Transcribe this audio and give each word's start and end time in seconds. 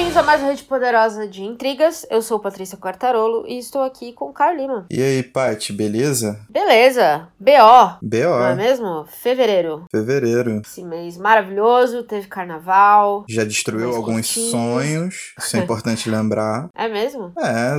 Bem-vindos 0.00 0.16
a 0.16 0.22
mais 0.22 0.40
uma 0.40 0.48
Rede 0.48 0.62
Poderosa 0.62 1.28
de 1.28 1.42
Intrigas. 1.42 2.06
Eu 2.08 2.22
sou 2.22 2.40
Patrícia 2.40 2.78
Quartarolo 2.78 3.44
e 3.46 3.58
estou 3.58 3.82
aqui 3.82 4.14
com 4.14 4.30
o 4.30 4.32
Caio 4.32 4.56
Lima. 4.56 4.86
E 4.90 5.02
aí, 5.02 5.22
Paty, 5.22 5.74
beleza? 5.74 6.40
Beleza, 6.48 7.28
BO, 7.38 7.50
não 8.00 8.46
é 8.46 8.50
BO, 8.52 8.56
mesmo? 8.56 9.04
Fevereiro. 9.06 9.84
fevereiro. 9.92 10.62
Esse 10.64 10.82
mês 10.82 11.18
maravilhoso, 11.18 12.02
teve 12.04 12.28
carnaval. 12.28 13.26
Já 13.28 13.44
destruiu 13.44 13.94
alguns 13.94 14.26
curtinho. 14.32 14.50
sonhos, 14.50 15.34
isso 15.38 15.58
é 15.58 15.60
importante 15.60 16.08
lembrar. 16.08 16.70
É 16.74 16.88
mesmo? 16.88 17.34
É, 17.38 17.72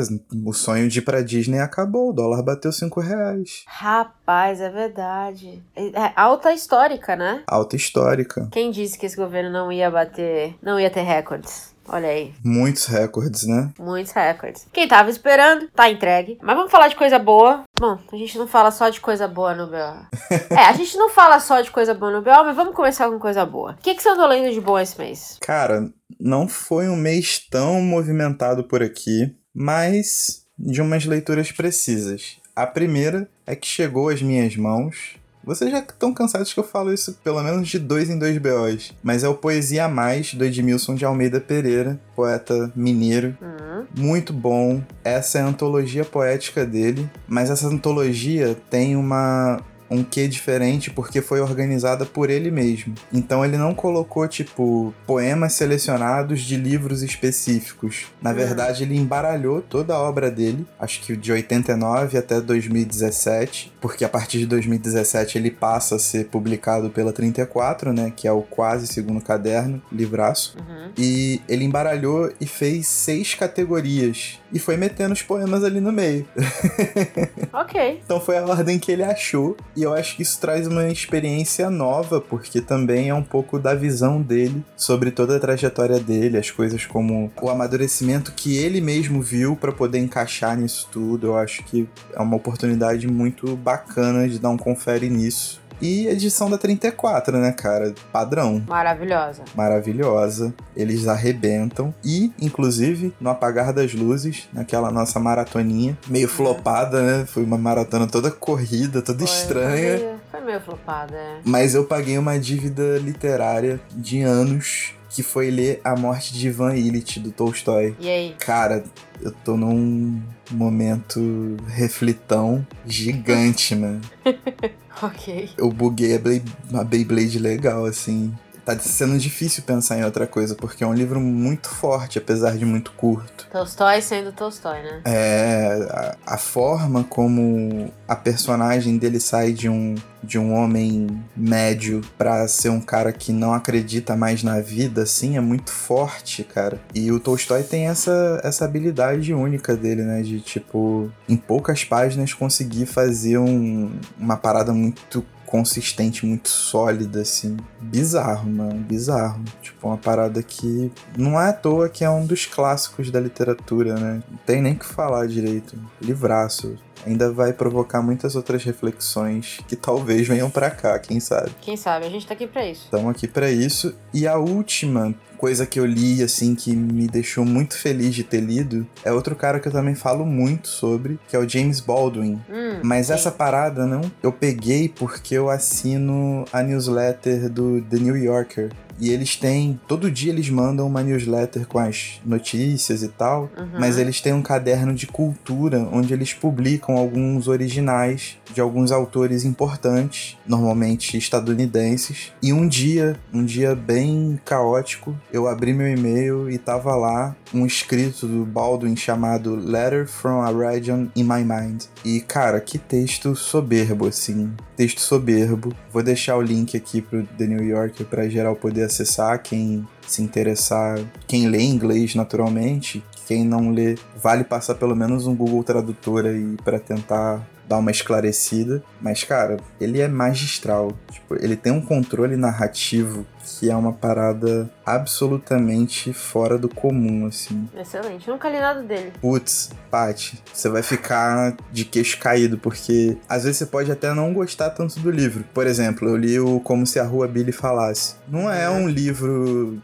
o 0.45 0.53
sonho 0.53 0.87
de 0.87 0.99
ir 0.99 1.01
pra 1.01 1.23
Disney 1.23 1.57
acabou, 1.59 2.11
o 2.11 2.13
dólar 2.13 2.43
bateu 2.43 2.71
5 2.71 2.99
reais. 2.99 3.63
Rapaz, 3.65 4.61
é 4.61 4.69
verdade. 4.69 5.63
É 5.75 5.87
é 5.87 6.13
alta 6.15 6.53
histórica, 6.53 7.15
né? 7.15 7.41
Alta 7.47 7.75
histórica. 7.75 8.47
Quem 8.51 8.69
disse 8.69 8.95
que 8.95 9.07
esse 9.07 9.17
governo 9.17 9.49
não 9.49 9.71
ia 9.71 9.89
bater, 9.89 10.55
não 10.61 10.79
ia 10.79 10.91
ter 10.91 11.01
recordes? 11.01 11.71
Olha 11.93 12.07
aí, 12.07 12.33
Muitos 12.41 12.85
recordes, 12.85 13.45
né? 13.45 13.69
muitos 13.77 14.13
recordes. 14.13 14.65
Quem 14.71 14.87
tava 14.87 15.09
esperando, 15.09 15.67
tá 15.75 15.89
entregue. 15.89 16.37
Mas 16.41 16.55
vamos 16.55 16.71
falar 16.71 16.87
de 16.87 16.95
coisa 16.95 17.19
boa. 17.19 17.63
Bom, 17.77 17.99
a 18.11 18.15
gente 18.15 18.37
não 18.37 18.47
fala 18.47 18.71
só 18.71 18.87
de 18.87 19.01
coisa 19.01 19.27
boa 19.27 19.53
no 19.53 19.67
BO. 19.67 20.07
é, 20.49 20.65
a 20.69 20.73
gente 20.73 20.95
não 20.97 21.09
fala 21.09 21.37
só 21.41 21.59
de 21.59 21.69
coisa 21.69 21.93
boa 21.93 22.11
no 22.11 22.21
BO, 22.21 22.45
mas 22.45 22.55
vamos 22.55 22.73
começar 22.73 23.09
com 23.09 23.19
coisa 23.19 23.45
boa. 23.45 23.71
O 23.73 23.83
que, 23.83 23.93
que 23.93 24.01
você 24.01 24.07
andou 24.07 24.25
lendo 24.25 24.53
de 24.53 24.61
bom 24.61 24.79
esse 24.79 24.97
mês? 24.97 25.37
Cara, 25.41 25.91
não 26.17 26.47
foi 26.47 26.87
um 26.87 26.95
mês 26.95 27.39
tão 27.49 27.81
movimentado 27.81 28.63
por 28.63 28.81
aqui, 28.81 29.35
mas 29.53 30.45
de 30.57 30.81
umas 30.81 31.05
leituras 31.05 31.51
precisas. 31.51 32.37
A 32.55 32.65
primeira 32.65 33.29
é 33.45 33.53
que 33.55 33.67
chegou 33.67 34.07
às 34.07 34.21
minhas 34.21 34.55
mãos. 34.55 35.15
Vocês 35.43 35.71
já 35.71 35.79
estão 35.79 36.13
cansados 36.13 36.53
que 36.53 36.59
eu 36.59 36.63
falo 36.63 36.93
isso 36.93 37.17
pelo 37.23 37.41
menos 37.41 37.67
de 37.67 37.79
dois 37.79 38.09
em 38.09 38.17
dois 38.19 38.37
BOs. 38.37 38.93
Mas 39.01 39.23
é 39.23 39.27
o 39.27 39.33
Poesia 39.33 39.85
a 39.85 39.89
Mais, 39.89 40.33
do 40.33 40.45
Edmilson 40.45 40.95
de 40.95 41.03
Almeida 41.05 41.39
Pereira, 41.41 41.99
poeta 42.15 42.71
mineiro. 42.75 43.35
Hum, 43.41 43.85
Muito 43.97 44.31
bom. 44.31 44.81
Essa 45.03 45.39
é 45.39 45.41
a 45.41 45.47
antologia 45.47 46.05
poética 46.05 46.65
dele. 46.65 47.09
Mas 47.27 47.49
essa 47.49 47.67
antologia 47.67 48.55
tem 48.69 48.95
uma. 48.95 49.59
Um 49.91 50.03
quê 50.03 50.27
diferente 50.27 50.89
porque 50.89 51.21
foi 51.21 51.41
organizada 51.41 52.05
por 52.05 52.29
ele 52.29 52.49
mesmo. 52.49 52.95
Então 53.11 53.43
ele 53.43 53.57
não 53.57 53.75
colocou, 53.75 54.27
tipo, 54.27 54.93
poemas 55.05 55.53
selecionados 55.53 56.41
de 56.41 56.55
livros 56.55 57.01
específicos. 57.03 58.05
Na 58.21 58.31
Hum. 58.31 58.35
verdade, 58.35 58.83
ele 58.83 58.95
embaralhou 58.97 59.61
toda 59.61 59.93
a 59.93 59.99
obra 59.99 60.31
dele, 60.31 60.65
acho 60.79 61.01
que 61.01 61.15
de 61.17 61.31
89 61.31 62.17
até 62.17 62.39
2017, 62.39 63.73
porque 63.81 64.05
a 64.05 64.09
partir 64.09 64.37
de 64.39 64.45
2017 64.45 65.37
ele 65.37 65.51
passa 65.51 65.95
a 65.95 65.99
ser 65.99 66.25
publicado 66.27 66.89
pela 66.89 67.11
34, 67.11 67.91
né? 67.93 68.11
Que 68.15 68.27
é 68.27 68.31
o 68.31 68.41
quase 68.41 68.87
segundo 68.87 69.21
caderno, 69.21 69.81
livraço. 69.91 70.55
uhum. 70.57 70.91
E 70.97 71.41
ele 71.49 71.65
embaralhou 71.65 72.31
e 72.39 72.45
fez 72.45 72.87
seis 72.87 73.33
categorias. 73.35 74.39
E 74.53 74.59
foi 74.59 74.75
metendo 74.77 75.13
os 75.13 75.21
poemas 75.21 75.63
ali 75.63 75.79
no 75.81 75.91
meio. 75.91 76.25
Ok. 77.53 78.01
Então 78.03 78.19
foi 78.19 78.37
a 78.37 78.45
ordem 78.45 78.79
que 78.79 78.91
ele 78.91 79.03
achou. 79.03 79.57
E 79.75 79.80
eu 79.83 79.93
acho 79.93 80.15
que 80.15 80.21
isso 80.21 80.39
traz 80.39 80.67
uma 80.67 80.87
experiência 80.89 81.69
nova, 81.69 82.19
porque 82.19 82.61
também 82.61 83.09
é 83.09 83.13
um 83.13 83.23
pouco 83.23 83.59
da 83.59 83.73
visão 83.73 84.21
dele 84.21 84.63
sobre 84.75 85.11
toda 85.11 85.37
a 85.37 85.39
trajetória 85.39 85.99
dele, 85.99 86.37
as 86.37 86.51
coisas 86.51 86.85
como 86.85 87.31
o 87.41 87.49
amadurecimento 87.49 88.31
que 88.33 88.57
ele 88.57 88.81
mesmo 88.81 89.21
viu 89.21 89.55
para 89.55 89.71
poder 89.71 89.99
encaixar 89.99 90.57
nisso 90.57 90.87
tudo. 90.91 91.27
Eu 91.27 91.37
acho 91.37 91.63
que 91.63 91.87
é 92.13 92.21
uma 92.21 92.35
oportunidade 92.35 93.07
muito 93.07 93.55
bacana 93.55 94.27
de 94.27 94.39
dar 94.39 94.49
um 94.49 94.57
confere 94.57 95.09
nisso. 95.09 95.60
E 95.81 96.07
edição 96.07 96.49
da 96.49 96.57
34, 96.57 97.37
né, 97.39 97.51
cara? 97.51 97.93
Padrão 98.11 98.63
Maravilhosa. 98.67 99.41
maravilhosa. 99.55 100.53
Eles 100.75 101.07
arrebentam. 101.07 101.93
E, 102.03 102.31
inclusive, 102.39 103.13
no 103.19 103.29
apagar 103.29 103.73
das 103.73 103.93
luzes, 103.93 104.47
naquela 104.53 104.91
nossa 104.91 105.19
maratoninha, 105.19 105.97
meio 106.07 106.27
flopada, 106.29 107.01
né? 107.01 107.25
Foi 107.25 107.43
uma 107.43 107.57
maratona 107.57 108.07
toda 108.07 108.29
corrida, 108.29 109.01
toda 109.01 109.25
Foi- 109.25 109.35
estranha. 109.35 109.97
Foi 109.97 110.05
meio, 110.05 110.19
foi 110.31 110.41
meio 110.41 110.61
flopada, 110.61 111.15
é. 111.15 111.39
Mas 111.43 111.73
eu 111.73 111.85
paguei 111.85 112.17
uma 112.17 112.37
dívida 112.39 112.97
literária 112.99 113.79
de 113.95 114.21
anos, 114.21 114.93
que 115.13 115.21
foi 115.23 115.51
ler 115.51 115.81
A 115.83 115.95
Morte 115.95 116.33
de 116.33 116.47
Ivan 116.47 116.75
Illich, 116.75 117.19
do 117.19 117.31
Tolstói. 117.31 117.95
E 117.99 118.09
aí? 118.09 118.35
Cara, 118.39 118.83
eu 119.21 119.31
tô 119.43 119.57
num 119.57 120.21
momento 120.49 121.57
reflitão 121.67 122.65
gigante, 122.85 123.75
mano. 123.75 124.01
Ok. 125.03 125.49
eu 125.57 125.71
buguei 125.71 126.15
a 126.15 126.19
Blade- 126.19 126.43
a 126.73 126.83
Beyblade 126.83 127.39
legal, 127.39 127.85
assim. 127.85 128.31
Tá 128.65 128.77
sendo 128.77 129.17
difícil 129.17 129.63
pensar 129.63 129.97
em 129.97 130.03
outra 130.03 130.27
coisa, 130.27 130.55
porque 130.55 130.83
é 130.83 130.87
um 130.87 130.93
livro 130.93 131.19
muito 131.19 131.69
forte, 131.69 132.17
apesar 132.17 132.57
de 132.57 132.65
muito 132.65 132.91
curto. 132.91 133.47
Tolstói 133.51 134.01
sendo 134.01 134.31
Tolstói, 134.31 134.81
né? 134.83 135.01
É, 135.05 136.15
a, 136.25 136.35
a 136.35 136.37
forma 136.37 137.03
como 137.03 137.91
a 138.07 138.15
personagem 138.15 138.97
dele 138.97 139.19
sai 139.19 139.51
de 139.51 139.67
um, 139.67 139.95
de 140.23 140.37
um 140.37 140.53
homem 140.53 141.07
médio 141.35 142.01
pra 142.17 142.47
ser 142.47 142.69
um 142.69 142.79
cara 142.79 143.11
que 143.11 143.31
não 143.31 143.53
acredita 143.53 144.15
mais 144.15 144.43
na 144.43 144.59
vida, 144.59 145.03
assim, 145.03 145.37
é 145.37 145.41
muito 145.41 145.71
forte, 145.71 146.43
cara. 146.43 146.79
E 146.93 147.11
o 147.11 147.19
Tolstói 147.19 147.63
tem 147.63 147.87
essa, 147.87 148.39
essa 148.43 148.65
habilidade 148.65 149.33
única 149.33 149.75
dele, 149.75 150.03
né? 150.03 150.21
De, 150.21 150.39
tipo, 150.39 151.11
em 151.27 151.35
poucas 151.35 151.83
páginas 151.83 152.33
conseguir 152.33 152.85
fazer 152.85 153.37
um, 153.37 153.91
uma 154.19 154.37
parada 154.37 154.71
muito 154.71 155.25
consistente, 155.51 156.25
muito 156.25 156.47
sólida, 156.47 157.21
assim. 157.21 157.57
Bizarro, 157.81 158.49
mano. 158.49 158.79
Bizarro. 158.79 159.43
Tipo, 159.61 159.89
uma 159.89 159.97
parada 159.97 160.41
que 160.41 160.89
não 161.17 161.39
é 161.39 161.49
à 161.49 161.53
toa 161.53 161.89
que 161.89 162.05
é 162.05 162.09
um 162.09 162.25
dos 162.25 162.45
clássicos 162.45 163.11
da 163.11 163.19
literatura, 163.19 163.95
né? 163.95 164.23
Não 164.31 164.37
tem 164.45 164.61
nem 164.61 164.75
que 164.75 164.85
falar 164.85 165.27
direito. 165.27 165.77
Livraço. 166.01 166.77
Ainda 167.05 167.31
vai 167.31 167.53
provocar 167.53 168.01
muitas 168.01 168.35
outras 168.35 168.63
reflexões 168.63 169.59
que 169.67 169.75
talvez 169.75 170.27
venham 170.27 170.49
pra 170.49 170.69
cá, 170.69 170.97
quem 170.99 171.19
sabe. 171.19 171.51
Quem 171.61 171.75
sabe? 171.77 172.05
A 172.05 172.09
gente 172.09 172.27
tá 172.27 172.33
aqui 172.33 172.47
pra 172.47 172.65
isso. 172.65 172.85
Estamos 172.85 173.09
aqui 173.09 173.27
pra 173.27 173.49
isso. 173.51 173.93
E 174.13 174.27
a 174.27 174.37
última 174.37 175.13
coisa 175.37 175.65
que 175.65 175.79
eu 175.79 175.85
li, 175.87 176.21
assim, 176.21 176.53
que 176.53 176.75
me 176.75 177.07
deixou 177.07 177.43
muito 177.43 177.75
feliz 177.75 178.13
de 178.13 178.23
ter 178.23 178.41
lido, 178.41 178.85
é 179.03 179.11
outro 179.11 179.35
cara 179.35 179.59
que 179.59 179.67
eu 179.67 179.71
também 179.71 179.95
falo 179.95 180.23
muito 180.23 180.67
sobre, 180.67 181.19
que 181.27 181.35
é 181.35 181.39
o 181.39 181.49
James 181.49 181.79
Baldwin. 181.79 182.39
Hum, 182.47 182.79
Mas 182.83 183.07
sim. 183.07 183.13
essa 183.13 183.31
parada, 183.31 183.87
não, 183.87 184.01
eu 184.21 184.31
peguei 184.31 184.87
porque 184.87 185.33
eu 185.33 185.49
assino 185.49 186.45
a 186.53 186.61
newsletter 186.61 187.49
do 187.49 187.81
The 187.81 187.97
New 187.97 188.15
Yorker. 188.15 188.71
E 189.01 189.09
eles 189.09 189.35
têm, 189.35 189.79
todo 189.87 190.11
dia 190.11 190.31
eles 190.31 190.47
mandam 190.49 190.85
uma 190.87 191.01
newsletter 191.01 191.65
com 191.67 191.79
as 191.79 192.21
notícias 192.23 193.01
e 193.01 193.07
tal, 193.07 193.49
Uhum. 193.57 193.79
mas 193.79 193.97
eles 193.97 194.21
têm 194.21 194.31
um 194.31 194.41
caderno 194.43 194.93
de 194.93 195.07
cultura 195.07 195.79
onde 195.91 196.13
eles 196.13 196.33
publicam 196.33 196.95
alguns 196.95 197.47
originais 197.47 198.37
de 198.53 198.61
alguns 198.61 198.91
autores 198.91 199.43
importantes, 199.43 200.37
normalmente 200.45 201.17
estadunidenses. 201.17 202.31
E 202.41 202.53
um 202.53 202.67
dia, 202.67 203.17
um 203.33 203.43
dia 203.43 203.73
bem 203.75 204.39
caótico, 204.45 205.15
eu 205.31 205.47
abri 205.47 205.73
meu 205.73 205.87
e-mail 205.87 206.49
e 206.49 206.57
tava 206.57 206.95
lá 206.95 207.35
um 207.53 207.65
escrito 207.65 208.27
do 208.27 208.45
Baldwin 208.45 208.95
chamado 208.95 209.55
Letter 209.55 210.07
from 210.07 210.41
a 210.41 210.51
Region 210.51 211.07
in 211.15 211.23
My 211.23 211.43
Mind. 211.43 211.83
E 212.05 212.21
cara, 212.21 212.59
que 212.61 212.77
texto 212.77 213.35
soberbo 213.35 214.07
assim, 214.07 214.51
texto 214.75 214.99
soberbo. 215.01 215.73
Vou 215.91 216.01
deixar 216.03 216.37
o 216.37 216.41
link 216.41 216.75
aqui 216.77 217.01
pro 217.01 217.23
The 217.37 217.45
New 217.47 217.63
Yorker 217.63 218.05
para 218.05 218.29
geral 218.29 218.55
poder 218.55 218.83
acessar 218.91 219.41
quem 219.41 219.87
se 220.05 220.21
interessar, 220.21 220.99
quem 221.25 221.47
lê 221.47 221.61
inglês 221.61 222.13
naturalmente, 222.13 223.03
quem 223.25 223.45
não 223.45 223.71
lê, 223.71 223.95
vale 224.21 224.43
passar 224.43 224.75
pelo 224.75 224.95
menos 224.95 225.25
um 225.25 225.33
Google 225.33 225.63
Tradutor 225.63 226.25
aí 226.25 226.57
para 226.63 226.79
tentar 226.79 227.41
dar 227.71 227.77
uma 227.77 227.91
esclarecida. 227.91 228.83
Mas, 229.01 229.23
cara, 229.23 229.57
ele 229.79 230.01
é 230.01 230.07
magistral. 230.07 230.91
Tipo, 231.09 231.35
ele 231.35 231.55
tem 231.55 231.71
um 231.71 231.81
controle 231.81 232.35
narrativo 232.35 233.25
que 233.43 233.71
é 233.71 233.75
uma 233.75 233.93
parada 233.93 234.69
absolutamente 234.85 236.13
fora 236.13 236.57
do 236.57 236.69
comum, 236.69 237.25
assim. 237.25 237.67
Excelente. 237.75 238.29
Nunca 238.29 238.49
li 238.49 238.59
nada 238.59 238.83
dele. 238.83 239.13
Putz, 239.19 239.71
Paty, 239.89 240.41
você 240.53 240.69
vai 240.69 240.83
ficar 240.83 241.55
de 241.71 241.85
queixo 241.85 242.19
caído, 242.19 242.57
porque 242.57 243.17
às 243.27 243.43
vezes 243.43 243.57
você 243.57 243.65
pode 243.65 243.91
até 243.91 244.13
não 244.13 244.33
gostar 244.33 244.69
tanto 244.69 244.99
do 244.99 245.09
livro. 245.09 245.43
Por 245.53 245.65
exemplo, 245.65 246.07
eu 246.07 246.15
li 246.15 246.39
o 246.39 246.59
Como 246.59 246.85
Se 246.85 246.99
a 246.99 247.03
Rua 247.03 247.27
Billy 247.27 247.51
Falasse. 247.51 248.15
Não 248.27 248.51
é 248.51 248.69
um 248.69 248.87
livro 248.87 249.81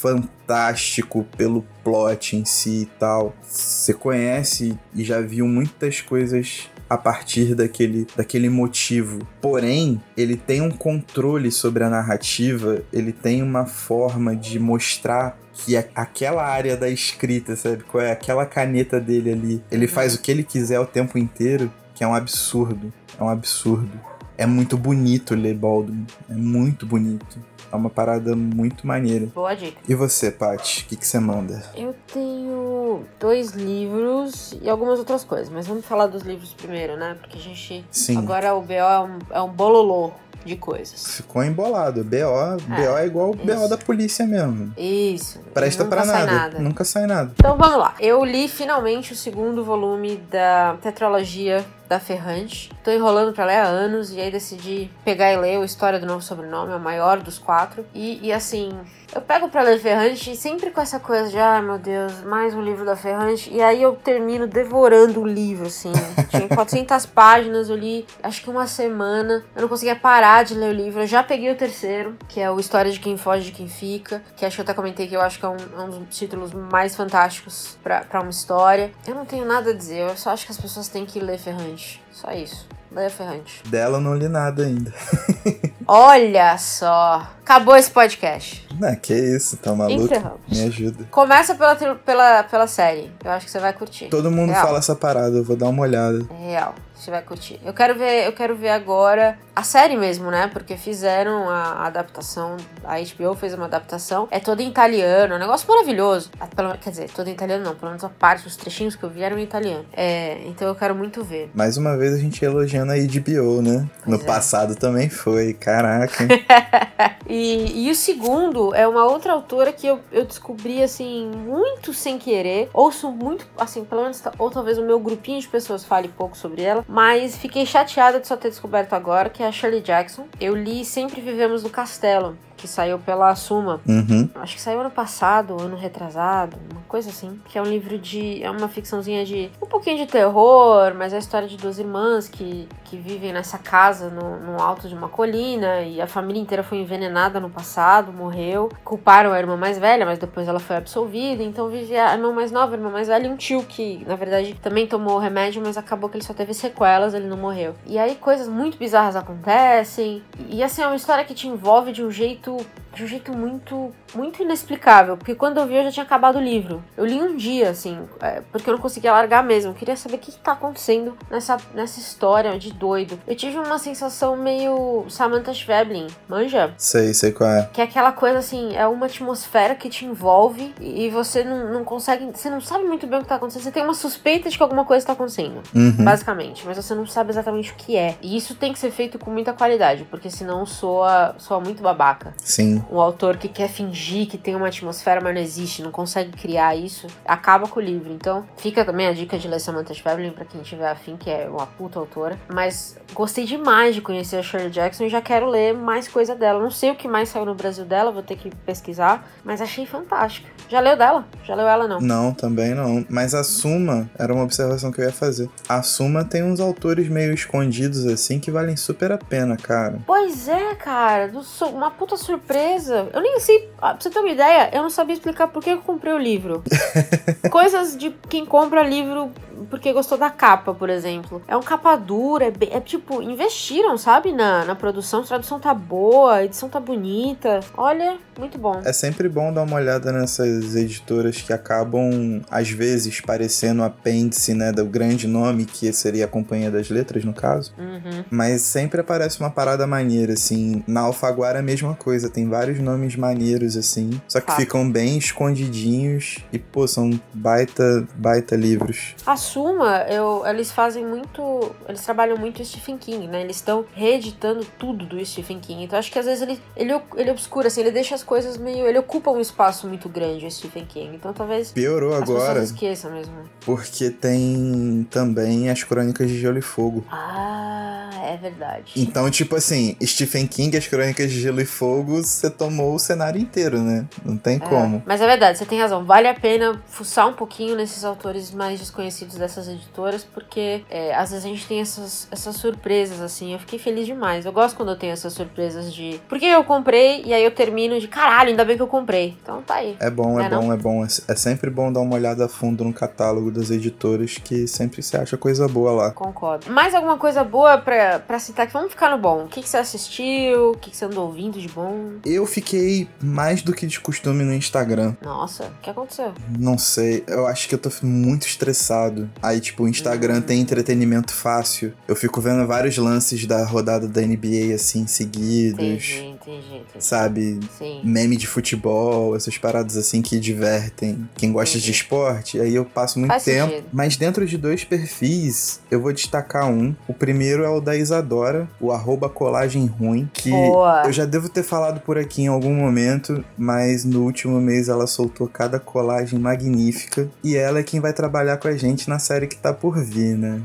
fantástico 0.00 1.26
pelo 1.36 1.64
plot 1.84 2.36
em 2.36 2.44
si 2.44 2.82
e 2.82 2.86
tal. 2.98 3.34
Você 3.42 3.92
conhece 3.92 4.78
e 4.94 5.04
já 5.04 5.20
viu 5.20 5.46
muitas 5.46 6.00
coisas 6.00 6.70
a 6.88 6.96
partir 6.96 7.54
daquele, 7.54 8.06
daquele 8.16 8.48
motivo. 8.48 9.20
Porém, 9.40 10.02
ele 10.16 10.36
tem 10.36 10.60
um 10.60 10.70
controle 10.70 11.52
sobre 11.52 11.84
a 11.84 11.90
narrativa, 11.90 12.82
ele 12.92 13.12
tem 13.12 13.42
uma 13.42 13.66
forma 13.66 14.34
de 14.34 14.58
mostrar 14.58 15.38
que 15.52 15.76
é 15.76 15.90
aquela 15.94 16.42
área 16.42 16.76
da 16.76 16.88
escrita, 16.88 17.54
sabe? 17.54 17.84
Qual 17.84 18.02
é 18.02 18.10
aquela 18.10 18.46
caneta 18.46 18.98
dele 18.98 19.32
ali? 19.32 19.64
Ele 19.70 19.86
faz 19.86 20.14
o 20.14 20.22
que 20.22 20.30
ele 20.30 20.42
quiser 20.42 20.80
o 20.80 20.86
tempo 20.86 21.18
inteiro, 21.18 21.70
que 21.94 22.02
é 22.02 22.08
um 22.08 22.14
absurdo. 22.14 22.92
É 23.18 23.22
um 23.22 23.28
absurdo. 23.28 24.00
É 24.38 24.46
muito 24.46 24.78
bonito 24.78 25.34
ler 25.34 25.54
Baldwin. 25.54 26.06
É 26.28 26.34
muito 26.34 26.86
bonito. 26.86 27.38
É 27.72 27.76
uma 27.76 27.90
parada 27.90 28.34
muito 28.34 28.86
maneira. 28.86 29.26
Boa 29.26 29.54
dica. 29.54 29.80
E 29.88 29.94
você, 29.94 30.30
Paty, 30.30 30.84
o 30.84 30.88
que, 30.88 30.96
que 30.96 31.06
você 31.06 31.18
manda? 31.20 31.62
Eu 31.74 31.94
tenho 32.12 33.04
dois 33.18 33.52
livros 33.52 34.56
e 34.60 34.68
algumas 34.68 34.98
outras 34.98 35.24
coisas, 35.24 35.48
mas 35.48 35.66
vamos 35.66 35.84
falar 35.84 36.06
dos 36.06 36.22
livros 36.22 36.52
primeiro, 36.52 36.96
né? 36.96 37.16
Porque 37.20 37.38
a 37.38 37.40
gente. 37.40 37.84
Sim. 37.90 38.18
Agora 38.18 38.54
o 38.54 38.62
BO 38.62 38.72
é 38.72 39.00
um, 39.00 39.18
é 39.30 39.40
um 39.40 39.48
bololô 39.48 40.12
de 40.44 40.56
coisas. 40.56 41.16
Ficou 41.16 41.44
embolado. 41.44 42.02
BO, 42.02 42.56
BO 42.66 42.98
é 42.98 43.06
igual 43.06 43.30
o 43.30 43.34
BO 43.34 43.52
isso. 43.52 43.68
da 43.68 43.76
polícia 43.76 44.26
mesmo. 44.26 44.72
Isso. 44.76 45.40
Presta 45.52 45.88
sai 45.88 46.06
nada. 46.06 46.26
nada. 46.26 46.58
Nunca 46.58 46.84
sai 46.84 47.06
nada. 47.06 47.32
Então 47.38 47.56
vamos 47.56 47.78
lá. 47.78 47.94
Eu 48.00 48.24
li 48.24 48.48
finalmente 48.48 49.12
o 49.12 49.16
segundo 49.16 49.62
volume 49.62 50.16
da 50.30 50.76
tetralogia 50.80 51.64
da 51.90 51.98
Ferrante. 51.98 52.70
Tô 52.84 52.92
enrolando 52.92 53.34
pra 53.34 53.44
ler 53.44 53.56
há 53.56 53.64
anos 53.64 54.12
e 54.12 54.20
aí 54.20 54.30
decidi 54.30 54.88
pegar 55.04 55.32
e 55.32 55.36
ler 55.36 55.58
o 55.58 55.64
História 55.64 55.98
do 55.98 56.06
Novo 56.06 56.22
Sobrenome, 56.22 56.72
o 56.72 56.78
maior 56.78 57.18
dos 57.18 57.36
quatro. 57.36 57.84
E, 57.92 58.20
e 58.24 58.32
assim, 58.32 58.70
eu 59.12 59.20
pego 59.20 59.48
pra 59.48 59.62
ler 59.62 59.80
Ferrante 59.80 60.36
sempre 60.36 60.70
com 60.70 60.80
essa 60.80 61.00
coisa 61.00 61.28
de, 61.28 61.36
ai 61.36 61.60
meu 61.60 61.78
Deus, 61.78 62.22
mais 62.22 62.54
um 62.54 62.62
livro 62.62 62.84
da 62.84 62.94
Ferrante. 62.94 63.52
E 63.52 63.60
aí 63.60 63.82
eu 63.82 63.96
termino 63.96 64.46
devorando 64.46 65.20
o 65.20 65.26
livro, 65.26 65.66
assim. 65.66 65.90
Tinha 66.28 66.46
400 66.54 67.06
páginas, 67.06 67.68
eu 67.68 67.74
li 67.74 68.06
acho 68.22 68.40
que 68.40 68.48
uma 68.48 68.68
semana. 68.68 69.44
Eu 69.56 69.62
não 69.62 69.68
conseguia 69.68 69.96
parar 69.96 70.44
de 70.44 70.54
ler 70.54 70.70
o 70.70 70.72
livro. 70.72 71.02
Eu 71.02 71.08
já 71.08 71.24
peguei 71.24 71.50
o 71.50 71.56
terceiro, 71.56 72.16
que 72.28 72.40
é 72.40 72.48
o 72.48 72.60
História 72.60 72.92
de 72.92 73.00
Quem 73.00 73.16
Foge 73.16 73.46
de 73.46 73.52
Quem 73.52 73.66
Fica. 73.66 74.22
Que 74.36 74.46
acho 74.46 74.54
que 74.54 74.60
eu 74.60 74.64
até 74.64 74.74
comentei 74.74 75.08
que 75.08 75.16
eu 75.16 75.20
acho 75.20 75.40
que 75.40 75.44
é 75.44 75.48
um, 75.48 75.56
é 75.56 75.80
um 75.80 75.90
dos 75.90 76.16
títulos 76.16 76.52
mais 76.52 76.94
fantásticos 76.94 77.76
pra 77.82 78.20
uma 78.20 78.30
história. 78.30 78.92
Eu 79.08 79.16
não 79.16 79.26
tenho 79.26 79.44
nada 79.44 79.70
a 79.70 79.74
dizer, 79.74 80.08
eu 80.08 80.16
só 80.16 80.30
acho 80.30 80.46
que 80.46 80.52
as 80.52 80.58
pessoas 80.58 80.86
têm 80.86 81.04
que 81.04 81.18
ler 81.18 81.36
Ferrante. 81.36 81.79
much. 81.80 82.09
Só 82.10 82.32
isso. 82.32 82.68
Leia 82.92 83.08
Ferrante. 83.08 83.62
Dela 83.68 83.98
eu 83.98 84.00
não 84.00 84.14
li 84.14 84.28
nada 84.28 84.64
ainda. 84.64 84.92
Olha 85.86 86.58
só. 86.58 87.26
Acabou 87.40 87.76
esse 87.76 87.90
podcast. 87.90 88.66
Não, 88.78 88.94
que 88.96 89.14
isso, 89.14 89.56
tá 89.56 89.74
maluco? 89.74 90.08
Me 90.48 90.62
ajuda. 90.62 91.04
Começa 91.10 91.54
pela, 91.54 91.74
pela, 91.96 92.42
pela 92.44 92.66
série. 92.66 93.10
Eu 93.24 93.30
acho 93.30 93.46
que 93.46 93.52
você 93.52 93.58
vai 93.58 93.72
curtir. 93.72 94.06
Todo 94.08 94.30
mundo 94.30 94.50
Real. 94.50 94.66
fala 94.66 94.78
essa 94.78 94.94
parada, 94.94 95.36
eu 95.36 95.44
vou 95.44 95.56
dar 95.56 95.68
uma 95.68 95.82
olhada. 95.82 96.24
Real. 96.38 96.74
Você 97.00 97.10
vai 97.10 97.22
curtir. 97.22 97.58
Eu 97.64 97.72
quero 97.72 97.98
ver, 97.98 98.26
eu 98.26 98.32
quero 98.34 98.54
ver 98.54 98.68
agora 98.68 99.38
a 99.56 99.62
série 99.62 99.96
mesmo, 99.96 100.30
né? 100.30 100.48
Porque 100.52 100.76
fizeram 100.76 101.48
a, 101.48 101.86
adaptação. 101.86 102.58
A 102.84 102.96
HBO 102.98 103.34
fez 103.34 103.54
uma 103.54 103.64
adaptação. 103.64 104.28
É 104.30 104.38
toda 104.38 104.62
em 104.62 104.68
italiano, 104.68 105.32
é 105.32 105.36
um 105.36 105.40
negócio 105.40 105.66
maravilhoso. 105.66 106.30
Ah, 106.38 106.46
quer 106.76 106.90
dizer, 106.90 107.10
toda 107.10 107.30
em 107.30 107.32
italiano 107.32 107.64
não, 107.64 107.74
pelo 107.74 107.88
menos 107.90 108.04
a 108.04 108.10
parte, 108.10 108.46
os 108.46 108.54
trechinhos 108.54 108.96
que 108.96 109.02
eu 109.02 109.08
vi 109.08 109.22
eram 109.22 109.38
em 109.38 109.42
italiano. 109.42 109.86
É, 109.94 110.42
então 110.46 110.68
eu 110.68 110.74
quero 110.74 110.94
muito 110.94 111.24
ver. 111.24 111.50
Mais 111.54 111.78
uma 111.78 111.96
vez 112.00 112.14
a 112.14 112.18
gente 112.18 112.44
elogiando 112.44 112.92
a 112.92 112.96
HBO, 112.96 113.62
né? 113.62 113.88
no 114.06 114.16
é. 114.16 114.24
passado 114.24 114.74
também 114.74 115.08
foi, 115.08 115.54
caraca. 115.54 116.26
E, 117.32 117.86
e 117.86 117.90
o 117.92 117.94
segundo 117.94 118.74
é 118.74 118.88
uma 118.88 119.04
outra 119.04 119.32
autora 119.32 119.72
que 119.72 119.86
eu, 119.86 120.00
eu 120.10 120.24
descobri, 120.24 120.82
assim, 120.82 121.30
muito 121.30 121.94
sem 121.94 122.18
querer. 122.18 122.68
Ouço 122.74 123.08
muito, 123.12 123.46
assim, 123.56 123.84
pelo 123.84 124.02
menos, 124.02 124.20
ou 124.36 124.50
talvez 124.50 124.78
o 124.78 124.84
meu 124.84 124.98
grupinho 124.98 125.40
de 125.40 125.46
pessoas 125.46 125.84
fale 125.84 126.08
pouco 126.08 126.36
sobre 126.36 126.62
ela. 126.62 126.84
Mas 126.88 127.36
fiquei 127.36 127.64
chateada 127.64 128.18
de 128.18 128.26
só 128.26 128.36
ter 128.36 128.50
descoberto 128.50 128.94
agora, 128.94 129.30
que 129.30 129.44
é 129.44 129.46
a 129.46 129.52
Shirley 129.52 129.80
Jackson. 129.80 130.26
Eu 130.40 130.56
li 130.56 130.84
Sempre 130.84 131.20
Vivemos 131.20 131.62
no 131.62 131.70
Castelo, 131.70 132.36
que 132.60 132.68
saiu 132.68 132.98
pela 132.98 133.34
Suma. 133.34 133.80
Uhum. 133.88 134.28
Acho 134.34 134.54
que 134.54 134.60
saiu 134.60 134.80
ano 134.80 134.90
passado, 134.90 135.56
ano 135.60 135.76
retrasado, 135.76 136.58
uma 136.70 136.82
coisa 136.82 137.08
assim. 137.08 137.40
Que 137.46 137.58
é 137.58 137.62
um 137.62 137.64
livro 137.64 137.98
de. 137.98 138.42
É 138.42 138.50
uma 138.50 138.68
ficçãozinha 138.68 139.24
de. 139.24 139.50
Um 139.62 139.66
pouquinho 139.66 139.96
de 139.96 140.06
terror, 140.06 140.94
mas 140.94 141.12
é 141.12 141.16
a 141.16 141.18
história 141.18 141.48
de 141.48 141.56
duas 141.56 141.78
irmãs 141.78 142.28
que, 142.28 142.68
que 142.84 142.96
vivem 142.96 143.32
nessa 143.32 143.56
casa 143.56 144.10
no, 144.10 144.38
no 144.40 144.62
alto 144.62 144.88
de 144.88 144.94
uma 144.94 145.08
colina. 145.08 145.80
E 145.82 146.00
a 146.00 146.06
família 146.06 146.40
inteira 146.40 146.62
foi 146.62 146.78
envenenada 146.78 147.40
no 147.40 147.48
passado, 147.48 148.12
morreu. 148.12 148.68
Culparam 148.84 149.32
a 149.32 149.38
irmã 149.38 149.56
mais 149.56 149.78
velha, 149.78 150.04
mas 150.04 150.18
depois 150.18 150.46
ela 150.46 150.60
foi 150.60 150.76
absolvida. 150.76 151.42
Então 151.42 151.68
vive 151.68 151.96
a 151.96 152.12
irmã 152.12 152.32
mais 152.32 152.52
nova, 152.52 152.74
a 152.74 152.76
irmã 152.76 152.90
mais 152.90 153.08
velha 153.08 153.26
e 153.26 153.30
um 153.30 153.36
tio 153.36 153.62
que, 153.62 154.04
na 154.06 154.16
verdade, 154.16 154.54
também 154.62 154.86
tomou 154.86 155.16
o 155.16 155.18
remédio, 155.18 155.62
mas 155.64 155.78
acabou 155.78 156.10
que 156.10 156.16
ele 156.16 156.24
só 156.24 156.34
teve 156.34 156.52
sequelas, 156.52 157.14
ele 157.14 157.26
não 157.26 157.36
morreu. 157.36 157.74
E 157.86 157.98
aí 157.98 158.16
coisas 158.16 158.48
muito 158.48 158.76
bizarras 158.76 159.16
acontecem. 159.16 160.22
E, 160.48 160.56
e, 160.56 160.62
assim, 160.62 160.82
é 160.82 160.86
uma 160.86 160.96
história 160.96 161.24
que 161.24 161.34
te 161.34 161.48
envolve 161.48 161.92
de 161.92 162.04
um 162.04 162.10
jeito 162.10 162.49
Iguatu 162.50 162.89
de 162.94 163.04
um 163.04 163.06
jeito 163.06 163.32
muito, 163.36 163.92
muito 164.14 164.42
inexplicável. 164.42 165.16
Porque 165.16 165.34
quando 165.34 165.58
eu 165.58 165.66
vi, 165.66 165.76
eu 165.76 165.84
já 165.84 165.92
tinha 165.92 166.04
acabado 166.04 166.36
o 166.36 166.40
livro. 166.42 166.82
Eu 166.96 167.04
li 167.06 167.20
um 167.20 167.36
dia, 167.36 167.70
assim, 167.70 167.98
é, 168.20 168.42
porque 168.52 168.68
eu 168.68 168.74
não 168.74 168.80
conseguia 168.80 169.12
largar 169.12 169.42
mesmo. 169.42 169.70
Eu 169.70 169.74
queria 169.74 169.96
saber 169.96 170.16
o 170.16 170.18
que, 170.18 170.32
que 170.32 170.38
tá 170.38 170.52
acontecendo 170.52 171.16
nessa, 171.30 171.56
nessa 171.74 171.98
história 172.00 172.58
de 172.58 172.72
doido. 172.72 173.18
Eu 173.26 173.34
tive 173.36 173.58
uma 173.58 173.78
sensação 173.78 174.36
meio 174.36 175.04
Samantha 175.08 175.52
Schweblin, 175.54 176.06
manja? 176.28 176.74
Sei, 176.76 177.14
sei 177.14 177.32
qual 177.32 177.50
é. 177.50 177.70
Que 177.72 177.80
é 177.80 177.84
aquela 177.84 178.12
coisa 178.12 178.38
assim, 178.38 178.74
é 178.76 178.86
uma 178.86 179.06
atmosfera 179.06 179.74
que 179.74 179.88
te 179.88 180.04
envolve 180.04 180.74
e 180.80 181.08
você 181.10 181.44
não, 181.44 181.72
não 181.72 181.84
consegue. 181.84 182.30
Você 182.34 182.50
não 182.50 182.60
sabe 182.60 182.84
muito 182.84 183.06
bem 183.06 183.18
o 183.18 183.22
que 183.22 183.28
tá 183.28 183.36
acontecendo. 183.36 183.62
Você 183.62 183.70
tem 183.70 183.82
uma 183.84 183.94
suspeita 183.94 184.48
de 184.50 184.56
que 184.56 184.62
alguma 184.62 184.84
coisa 184.84 185.06
tá 185.06 185.12
acontecendo, 185.12 185.60
Uhum. 185.74 186.04
basicamente, 186.04 186.64
mas 186.66 186.76
você 186.76 186.94
não 186.94 187.06
sabe 187.06 187.30
exatamente 187.30 187.72
o 187.72 187.74
que 187.74 187.96
é. 187.96 188.16
E 188.20 188.36
isso 188.36 188.54
tem 188.54 188.72
que 188.72 188.78
ser 188.78 188.90
feito 188.90 189.18
com 189.18 189.30
muita 189.30 189.52
qualidade, 189.52 190.04
porque 190.10 190.28
senão 190.30 190.66
soa, 190.66 191.34
soa 191.38 191.60
muito 191.60 191.82
babaca 191.82 192.34
Sim. 192.38 192.79
Um 192.90 193.00
autor 193.00 193.36
que 193.36 193.48
quer 193.48 193.68
fingir 193.68 194.26
que 194.26 194.38
tem 194.38 194.54
uma 194.54 194.68
atmosfera, 194.68 195.20
mas 195.20 195.34
não 195.34 195.40
existe, 195.40 195.82
não 195.82 195.90
consegue 195.90 196.30
criar 196.32 196.76
isso, 196.76 197.06
acaba 197.24 197.66
com 197.66 197.80
o 197.80 197.82
livro. 197.82 198.12
Então, 198.12 198.46
fica 198.56 198.84
também 198.84 199.06
a 199.06 199.12
dica 199.12 199.38
de 199.38 199.48
ler 199.48 199.60
Samantha 199.60 199.94
Schweblin 199.94 200.30
pra 200.30 200.44
quem 200.44 200.60
tiver 200.62 200.88
afim, 200.88 201.16
que 201.16 201.30
é 201.30 201.48
uma 201.48 201.66
puta 201.66 201.98
autora. 201.98 202.38
Mas 202.52 202.96
gostei 203.14 203.44
demais 203.44 203.94
de 203.94 204.00
conhecer 204.00 204.36
a 204.36 204.42
Shirley 204.42 204.70
Jackson 204.70 205.04
e 205.04 205.08
já 205.08 205.20
quero 205.20 205.48
ler 205.48 205.74
mais 205.74 206.08
coisa 206.08 206.34
dela. 206.34 206.62
Não 206.62 206.70
sei 206.70 206.90
o 206.90 206.94
que 206.94 207.08
mais 207.08 207.28
saiu 207.28 207.44
no 207.44 207.54
Brasil 207.54 207.84
dela, 207.84 208.10
vou 208.12 208.22
ter 208.22 208.36
que 208.36 208.54
pesquisar, 208.64 209.28
mas 209.44 209.60
achei 209.60 209.86
fantástico. 209.86 210.48
Já 210.68 210.80
leu 210.80 210.96
dela? 210.96 211.26
Já 211.44 211.54
leu 211.54 211.66
ela, 211.66 211.88
não? 211.88 212.00
Não, 212.00 212.32
também 212.32 212.74
não. 212.74 213.04
Mas 213.08 213.34
a 213.34 213.42
Suma 213.42 214.08
era 214.18 214.32
uma 214.32 214.44
observação 214.44 214.92
que 214.92 215.00
eu 215.00 215.04
ia 215.04 215.12
fazer. 215.12 215.50
A 215.68 215.82
Suma 215.82 216.24
tem 216.24 216.42
uns 216.42 216.60
autores 216.60 217.08
meio 217.08 217.34
escondidos 217.34 218.06
assim 218.06 218.38
que 218.38 218.50
valem 218.50 218.76
super 218.76 219.10
a 219.10 219.18
pena, 219.18 219.56
cara. 219.56 219.98
Pois 220.06 220.48
é, 220.48 220.74
cara, 220.76 221.30
uma 221.72 221.90
puta 221.90 222.16
surpresa. 222.16 222.69
Eu 223.12 223.20
nem 223.20 223.38
sei, 223.40 223.68
ah, 223.78 223.94
pra 223.94 224.00
você 224.00 224.10
ter 224.10 224.18
uma 224.18 224.30
ideia, 224.30 224.70
eu 224.72 224.82
não 224.82 224.90
sabia 224.90 225.14
explicar 225.14 225.48
por 225.48 225.62
que 225.62 225.70
eu 225.70 225.78
comprei 225.78 226.12
o 226.12 226.18
livro. 226.18 226.62
Coisas 227.50 227.96
de 227.96 228.10
quem 228.28 228.44
compra 228.44 228.82
livro 228.82 229.32
porque 229.68 229.92
gostou 229.92 230.16
da 230.16 230.30
capa, 230.30 230.72
por 230.72 230.88
exemplo. 230.88 231.42
É 231.46 231.56
um 231.56 231.62
capa 231.62 231.96
dura, 231.96 232.46
é, 232.46 232.76
é 232.76 232.80
tipo, 232.80 233.20
investiram, 233.22 233.96
sabe, 233.98 234.32
na, 234.32 234.64
na 234.64 234.74
produção. 234.74 235.20
A 235.20 235.24
tradução 235.24 235.60
tá 235.60 235.74
boa, 235.74 236.36
a 236.36 236.44
edição 236.44 236.68
tá 236.68 236.80
bonita. 236.80 237.60
Olha, 237.76 238.16
muito 238.38 238.58
bom. 238.58 238.80
É 238.84 238.92
sempre 238.92 239.28
bom 239.28 239.52
dar 239.52 239.62
uma 239.62 239.76
olhada 239.76 240.12
nessas 240.12 240.74
editoras 240.74 241.42
que 241.42 241.52
acabam, 241.52 242.42
às 242.50 242.70
vezes, 242.70 243.20
parecendo 243.20 243.82
apêndice, 243.82 244.54
né, 244.54 244.72
do 244.72 244.84
grande 244.84 245.26
nome, 245.26 245.64
que 245.66 245.92
seria 245.92 246.24
a 246.24 246.28
Companhia 246.28 246.70
das 246.70 246.88
Letras, 246.88 247.24
no 247.24 247.34
caso. 247.34 247.72
Uhum. 247.78 248.24
Mas 248.30 248.62
sempre 248.62 249.00
aparece 249.00 249.40
uma 249.40 249.50
parada 249.50 249.86
maneira, 249.86 250.32
assim. 250.32 250.82
Na 250.86 251.00
Alfaguara 251.02 251.58
é 251.58 251.60
a 251.60 251.62
mesma 251.62 251.94
coisa, 251.94 252.28
tem 252.28 252.48
vários 252.60 252.78
nomes 252.78 253.16
maneiros, 253.16 253.76
assim. 253.76 254.20
Só 254.28 254.40
que 254.40 254.46
Fato. 254.46 254.60
ficam 254.60 254.90
bem 254.90 255.16
escondidinhos 255.16 256.38
e, 256.52 256.58
pô, 256.58 256.86
são 256.86 257.10
baita, 257.32 258.06
baita 258.14 258.54
livros. 258.54 259.14
A 259.26 259.36
Suma, 259.36 260.04
eu, 260.08 260.44
eles 260.46 260.70
fazem 260.70 261.04
muito. 261.06 261.74
Eles 261.88 262.02
trabalham 262.02 262.36
muito 262.36 262.60
o 262.60 262.64
Stephen 262.64 262.98
King, 262.98 263.26
né? 263.26 263.40
Eles 263.42 263.56
estão 263.56 263.84
reeditando 263.94 264.64
tudo 264.78 265.06
do 265.06 265.24
Stephen 265.24 265.58
King. 265.58 265.84
Então 265.84 265.98
acho 265.98 266.12
que 266.12 266.18
às 266.18 266.26
vezes 266.26 266.42
ele, 266.42 266.60
ele, 266.76 267.00
ele 267.16 267.30
obscura, 267.30 267.68
assim, 267.68 267.80
ele 267.80 267.90
deixa 267.90 268.14
as 268.14 268.22
coisas 268.22 268.58
meio. 268.58 268.86
Ele 268.86 268.98
ocupa 268.98 269.30
um 269.30 269.40
espaço 269.40 269.88
muito 269.88 270.08
grande, 270.08 270.46
o 270.46 270.50
Stephen 270.50 270.84
King. 270.84 271.16
Então 271.16 271.32
talvez. 271.32 271.72
Piorou 271.72 272.14
agora, 272.14 272.62
esqueçam 272.62 273.12
mesmo. 273.12 273.34
porque 273.60 274.10
tem 274.10 275.06
também 275.10 275.70
as 275.70 275.82
Crônicas 275.82 276.28
de 276.28 276.38
Gelo 276.38 276.58
e 276.58 276.62
Fogo. 276.62 277.04
Ah, 277.10 278.10
é 278.24 278.36
verdade. 278.36 278.92
Então, 278.96 279.30
tipo 279.30 279.56
assim, 279.56 279.96
Stephen 280.02 280.46
King, 280.46 280.76
as 280.76 280.86
Crônicas 280.86 281.30
de 281.30 281.40
Gelo 281.40 281.60
e 281.60 281.64
Fogo, 281.64 282.22
você 282.22 282.49
tomou 282.50 282.94
o 282.94 282.98
cenário 282.98 283.40
inteiro, 283.40 283.78
né? 283.78 284.06
Não 284.24 284.36
tem 284.36 284.56
É, 284.56 284.58
como. 284.60 285.02
Mas 285.06 285.20
é 285.20 285.26
verdade, 285.26 285.58
você 285.58 285.64
tem 285.64 285.80
razão. 285.80 286.04
Vale 286.04 286.28
a 286.28 286.34
pena 286.34 286.80
fuçar 286.86 287.28
um 287.28 287.32
pouquinho 287.32 287.76
nesses 287.76 288.04
autores 288.04 288.50
mais 288.52 288.78
desconhecidos 288.80 289.36
dessas 289.36 289.68
editoras, 289.68 290.24
porque 290.24 290.82
é, 290.90 291.14
às 291.14 291.30
vezes 291.30 291.44
a 291.44 291.48
gente 291.48 291.66
tem 291.66 291.80
essas, 291.80 292.28
essas 292.30 292.56
surpresas, 292.56 293.20
assim. 293.20 293.52
Eu 293.52 293.58
fiquei 293.58 293.78
feliz 293.78 294.06
demais. 294.06 294.44
Eu 294.46 294.52
gosto 294.52 294.76
quando 294.76 294.90
eu 294.90 294.96
tenho 294.96 295.12
essas 295.12 295.32
surpresas 295.32 295.92
de. 295.92 296.20
Porque 296.28 296.44
eu 296.44 296.64
comprei 296.64 297.22
e 297.24 297.32
aí 297.32 297.44
eu 297.44 297.50
termino 297.50 297.98
de 298.00 298.08
caralho, 298.08 298.50
ainda 298.50 298.64
bem 298.64 298.76
que 298.76 298.82
eu 298.82 298.86
comprei. 298.86 299.36
Então 299.42 299.62
tá 299.62 299.76
aí. 299.76 299.96
É 300.00 300.10
bom, 300.10 300.40
é, 300.40 300.46
É, 300.46 300.48
bom, 300.48 300.62
não? 300.62 300.72
é 300.72 300.76
bom. 300.76 301.04
É, 301.04 301.34
sempre 301.34 301.70
bom 301.70 301.92
dar 301.92 302.00
uma 302.00 302.14
olhada 302.14 302.46
a 302.46 302.48
fundo 302.48 302.84
no 302.84 302.92
catálogo 302.92 303.50
das 303.50 303.70
editoras, 303.70 304.36
que 304.42 304.66
sempre 304.66 305.02
se 305.02 305.16
acha 305.16 305.36
coisa 305.36 305.66
boa 305.68 305.92
lá. 305.92 306.10
Concordo. 306.10 306.70
Mais 306.70 306.94
alguma 306.94 307.16
coisa 307.16 307.42
boa 307.44 307.78
pra, 307.78 308.18
pra 308.18 308.38
citar 308.38 308.64
aqui? 308.64 308.72
Vamos 308.72 308.90
ficar 308.90 309.10
no 309.10 309.18
bom. 309.18 309.44
O 309.44 309.48
que, 309.48 309.62
que 309.62 309.68
você 309.68 309.76
assistiu? 309.76 310.72
O 310.72 310.76
que, 310.76 310.90
que 310.90 310.96
você 310.96 311.04
andou 311.04 311.26
ouvindo 311.26 311.58
de 311.60 311.68
bom? 311.68 312.12
Eu 312.24 312.39
fiquei 312.46 313.08
mais 313.22 313.62
do 313.62 313.72
que 313.72 313.86
de 313.86 314.00
costume 314.00 314.44
no 314.44 314.54
Instagram. 314.54 315.14
Nossa, 315.22 315.64
o 315.64 315.82
que 315.82 315.90
aconteceu? 315.90 316.32
Não 316.58 316.76
sei, 316.78 317.24
eu 317.26 317.46
acho 317.46 317.68
que 317.68 317.74
eu 317.74 317.78
tô 317.78 317.90
muito 318.02 318.46
estressado. 318.46 319.28
Aí, 319.42 319.60
tipo, 319.60 319.84
o 319.84 319.88
Instagram 319.88 320.40
tem 320.40 320.60
entretenimento 320.60 321.32
fácil. 321.32 321.92
Eu 322.06 322.16
fico 322.16 322.40
vendo 322.40 322.66
vários 322.66 322.96
lances 322.96 323.46
da 323.46 323.64
rodada 323.64 324.06
da 324.08 324.20
NBA, 324.20 324.74
assim, 324.74 325.06
seguidos. 325.06 325.80
Entendi, 325.84 326.24
entendi, 326.24 326.66
entendi. 326.76 327.04
Sabe? 327.04 327.60
Sim. 327.78 328.00
Meme 328.04 328.36
de 328.36 328.46
futebol, 328.46 329.36
essas 329.36 329.56
paradas 329.58 329.96
assim 329.96 330.22
que 330.22 330.38
divertem 330.38 331.28
quem 331.36 331.52
gosta 331.52 331.78
de 331.78 331.84
Entendi. 331.84 331.96
esporte. 332.02 332.60
Aí 332.60 332.74
eu 332.74 332.84
passo 332.84 333.18
muito 333.18 333.30
Faz 333.32 333.44
tempo. 333.44 333.70
sentido. 333.70 333.88
Mas 333.92 334.16
dentro 334.16 334.46
de 334.46 334.56
dois 334.56 334.84
perfis, 334.84 335.80
eu 335.90 336.00
vou 336.00 336.12
destacar 336.12 336.68
um. 336.70 336.94
O 337.08 337.14
primeiro 337.14 337.64
é 337.64 337.68
o 337.68 337.80
da 337.80 337.96
Isadora, 337.96 338.68
o 338.80 338.92
arroba 338.92 339.28
colagem 339.28 339.86
ruim, 339.86 340.30
que 340.32 340.50
Boa. 340.50 341.02
eu 341.04 341.12
já 341.12 341.24
devo 341.24 341.48
ter 341.48 341.62
falado 341.62 342.00
por 342.00 342.16
aqui 342.18 342.29
em 342.38 342.46
algum 342.48 342.74
momento, 342.74 343.44
mas 343.56 344.04
no 344.04 344.22
último 344.22 344.60
mês 344.60 344.88
ela 344.88 345.06
soltou 345.06 345.48
cada 345.48 345.78
colagem 345.78 346.38
magnífica. 346.38 347.28
E 347.42 347.56
ela 347.56 347.78
é 347.80 347.82
quem 347.82 348.00
vai 348.00 348.12
trabalhar 348.12 348.56
com 348.58 348.68
a 348.68 348.76
gente 348.76 349.08
na 349.08 349.18
série 349.18 349.46
que 349.46 349.56
tá 349.56 349.72
por 349.72 349.98
vir, 349.98 350.36
né? 350.36 350.60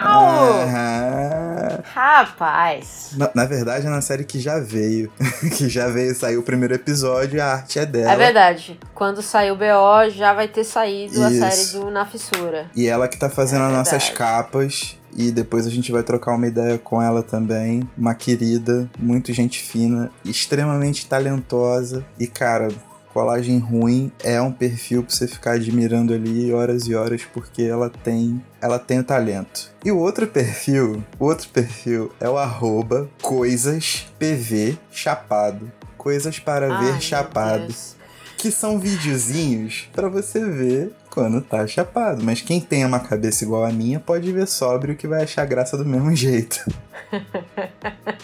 Aham. 0.00 1.82
Rapaz. 1.92 3.10
Na, 3.16 3.30
na 3.34 3.44
verdade, 3.44 3.86
é 3.86 3.90
na 3.90 4.00
série 4.00 4.24
que 4.24 4.38
já 4.40 4.58
veio. 4.58 5.12
que 5.56 5.68
já 5.68 5.88
veio, 5.88 6.14
saiu 6.14 6.40
o 6.40 6.42
primeiro 6.42 6.74
episódio 6.74 7.42
a 7.42 7.46
arte 7.54 7.78
é 7.78 7.86
dela. 7.86 8.12
É 8.12 8.16
verdade. 8.16 8.78
Quando 8.94 9.20
sair 9.22 9.50
o 9.50 9.56
BO, 9.56 10.10
já 10.10 10.32
vai 10.32 10.48
ter 10.48 10.64
saído 10.64 11.22
a 11.22 11.30
Isso. 11.30 11.40
série 11.40 11.66
do 11.78 11.90
Na 11.90 12.06
Fissura. 12.06 12.66
E 12.74 12.86
ela 12.86 13.08
que 13.08 13.18
tá 13.18 13.28
fazendo 13.28 13.64
É 13.64 13.66
as 13.66 13.72
nossas 13.72 14.08
capas. 14.10 14.97
E 15.16 15.30
depois 15.30 15.66
a 15.66 15.70
gente 15.70 15.90
vai 15.90 16.02
trocar 16.02 16.34
uma 16.34 16.46
ideia 16.46 16.78
com 16.78 17.00
ela 17.02 17.22
também. 17.22 17.88
Uma 17.96 18.14
querida, 18.14 18.88
muito 18.98 19.32
gente 19.32 19.60
fina, 19.60 20.10
extremamente 20.24 21.06
talentosa. 21.06 22.04
E 22.18 22.26
cara, 22.26 22.68
colagem 23.12 23.58
ruim 23.58 24.12
é 24.22 24.40
um 24.40 24.52
perfil 24.52 25.02
pra 25.02 25.14
você 25.14 25.26
ficar 25.26 25.52
admirando 25.52 26.12
ali 26.12 26.52
horas 26.52 26.86
e 26.86 26.94
horas, 26.94 27.22
porque 27.32 27.62
ela 27.62 27.90
tem. 27.90 28.40
Ela 28.60 28.78
tem 28.78 29.00
o 29.00 29.04
talento. 29.04 29.72
E 29.84 29.90
o 29.90 29.98
outro 29.98 30.26
perfil, 30.26 31.02
o 31.18 31.24
outro 31.24 31.48
perfil 31.48 32.12
é 32.20 32.28
o 32.28 32.36
arroba 32.38 33.08
coisaspv 33.22 34.78
chapado. 34.90 35.70
Coisas 35.96 36.38
para 36.38 36.72
Ai, 36.72 36.84
ver 36.84 36.92
meu 36.92 37.00
chapado 37.00 37.66
Deus. 37.66 37.96
que 38.36 38.50
são 38.50 38.78
videozinhos 38.78 39.88
pra 39.92 40.08
você 40.08 40.44
ver 40.44 40.92
quando 41.18 41.40
tá 41.40 41.66
chapado. 41.66 42.22
Mas 42.24 42.40
quem 42.40 42.60
tem 42.60 42.84
uma 42.84 43.00
cabeça 43.00 43.42
igual 43.42 43.64
a 43.64 43.72
minha 43.72 43.98
pode 43.98 44.30
ver 44.30 44.46
sóbrio 44.46 44.94
que 44.94 45.08
vai 45.08 45.24
achar 45.24 45.44
graça 45.46 45.76
do 45.76 45.84
mesmo 45.84 46.14
jeito. 46.16 46.64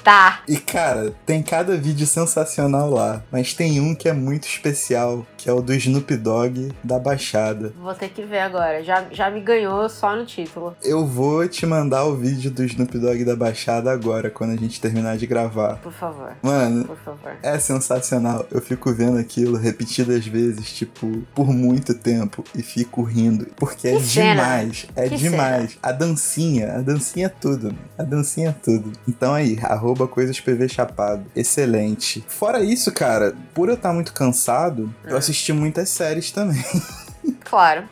Tá. 0.02 0.42
E 0.46 0.58
cara, 0.58 1.14
tem 1.24 1.42
cada 1.42 1.78
vídeo 1.78 2.06
sensacional 2.06 2.90
lá, 2.90 3.22
mas 3.32 3.54
tem 3.54 3.80
um 3.80 3.94
que 3.94 4.06
é 4.06 4.12
muito 4.12 4.46
especial, 4.46 5.26
que 5.44 5.50
é 5.50 5.52
o 5.52 5.60
do 5.60 5.74
Snoop 5.74 6.16
Dogg 6.16 6.72
da 6.82 6.98
Baixada. 6.98 7.70
Vou 7.78 7.92
ter 7.94 8.08
que 8.08 8.22
ver 8.22 8.38
agora. 8.38 8.82
Já, 8.82 9.04
já 9.12 9.30
me 9.30 9.42
ganhou 9.42 9.86
só 9.90 10.16
no 10.16 10.24
título. 10.24 10.74
Eu 10.82 11.04
vou 11.06 11.46
te 11.46 11.66
mandar 11.66 12.06
o 12.06 12.16
vídeo 12.16 12.50
do 12.50 12.64
Snoop 12.64 12.98
Dogg 12.98 13.26
da 13.26 13.36
Baixada 13.36 13.92
agora, 13.92 14.30
quando 14.30 14.52
a 14.52 14.56
gente 14.56 14.80
terminar 14.80 15.18
de 15.18 15.26
gravar. 15.26 15.76
Por 15.82 15.92
favor. 15.92 16.32
Mano, 16.42 16.86
Por 16.86 16.96
favor. 16.96 17.32
É 17.42 17.58
sensacional. 17.58 18.46
Eu 18.50 18.62
fico 18.62 18.90
vendo 18.94 19.18
aquilo 19.18 19.58
repetidas 19.58 20.26
vezes, 20.26 20.72
tipo, 20.72 21.22
por 21.34 21.52
muito 21.52 21.92
tempo 21.92 22.42
e 22.56 22.62
fico 22.62 23.02
rindo. 23.02 23.46
Porque 23.54 23.88
é 23.88 23.96
Que 23.98 24.02
cena. 24.02 24.30
demais. 24.34 24.86
É 24.96 25.08
Que 25.10 25.16
demais. 25.18 25.76
A 25.82 25.92
dancinha, 25.92 26.72
a 26.76 26.80
dancinha 26.80 27.26
é 27.26 27.28
tudo. 27.28 27.74
A 27.98 28.02
dancinha 28.02 28.48
é 28.48 28.54
tudo. 28.64 28.92
Então 29.06 29.34
aí, 29.34 29.58
arroba 29.62 30.08
coisas 30.08 30.40
PV 30.40 30.70
Chapado. 30.70 31.26
Excelente. 31.36 32.24
Fora 32.28 32.60
isso, 32.60 32.90
cara, 32.90 33.34
por 33.52 33.68
eu 33.68 33.74
estar 33.74 33.92
muito 33.92 34.14
cansado, 34.14 34.90
eu 35.04 35.14
Hum. 35.16 35.33
Assisti 35.34 35.52
muitas 35.52 35.88
séries 35.88 36.30
também. 36.30 36.64
Claro. 37.42 37.84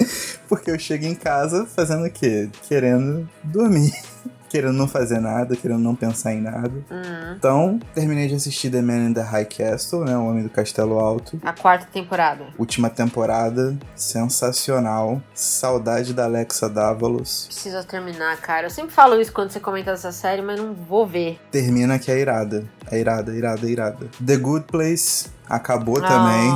Porque 0.48 0.70
eu 0.70 0.78
chego 0.78 1.04
em 1.04 1.14
casa 1.14 1.66
fazendo 1.66 2.04
o 2.04 2.10
quê? 2.10 2.50
Querendo 2.68 3.28
dormir. 3.44 3.92
Querendo 4.48 4.74
não 4.74 4.86
fazer 4.86 5.18
nada, 5.18 5.56
querendo 5.56 5.78
não 5.78 5.94
pensar 5.94 6.34
em 6.34 6.40
nada. 6.42 6.72
Hum. 6.90 7.34
Então, 7.38 7.80
terminei 7.94 8.28
de 8.28 8.34
assistir 8.34 8.70
The 8.70 8.82
Man 8.82 9.08
in 9.08 9.14
the 9.14 9.22
High 9.22 9.46
Castle, 9.46 10.04
né? 10.04 10.14
O 10.14 10.26
Homem 10.26 10.42
do 10.42 10.50
Castelo 10.50 10.98
Alto. 10.98 11.40
A 11.42 11.54
quarta 11.54 11.86
temporada. 11.90 12.44
Última 12.58 12.90
temporada, 12.90 13.74
sensacional. 13.96 15.22
Saudade 15.32 16.12
da 16.12 16.24
Alexa 16.24 16.68
Dávalos. 16.68 17.46
Precisa 17.46 17.82
terminar, 17.82 18.36
cara. 18.38 18.66
Eu 18.66 18.70
sempre 18.70 18.92
falo 18.92 19.18
isso 19.18 19.32
quando 19.32 19.50
você 19.50 19.60
comenta 19.60 19.92
essa 19.92 20.12
série, 20.12 20.42
mas 20.42 20.60
não 20.60 20.74
vou 20.74 21.06
ver. 21.06 21.40
Termina 21.50 21.98
que 21.98 22.10
é 22.10 22.18
irada. 22.18 22.66
É 22.90 22.98
irada, 22.98 23.34
irada, 23.34 23.70
irada. 23.70 24.06
The 24.22 24.36
Good 24.36 24.66
Place 24.66 25.30
acabou 25.48 26.00
também. 26.00 26.50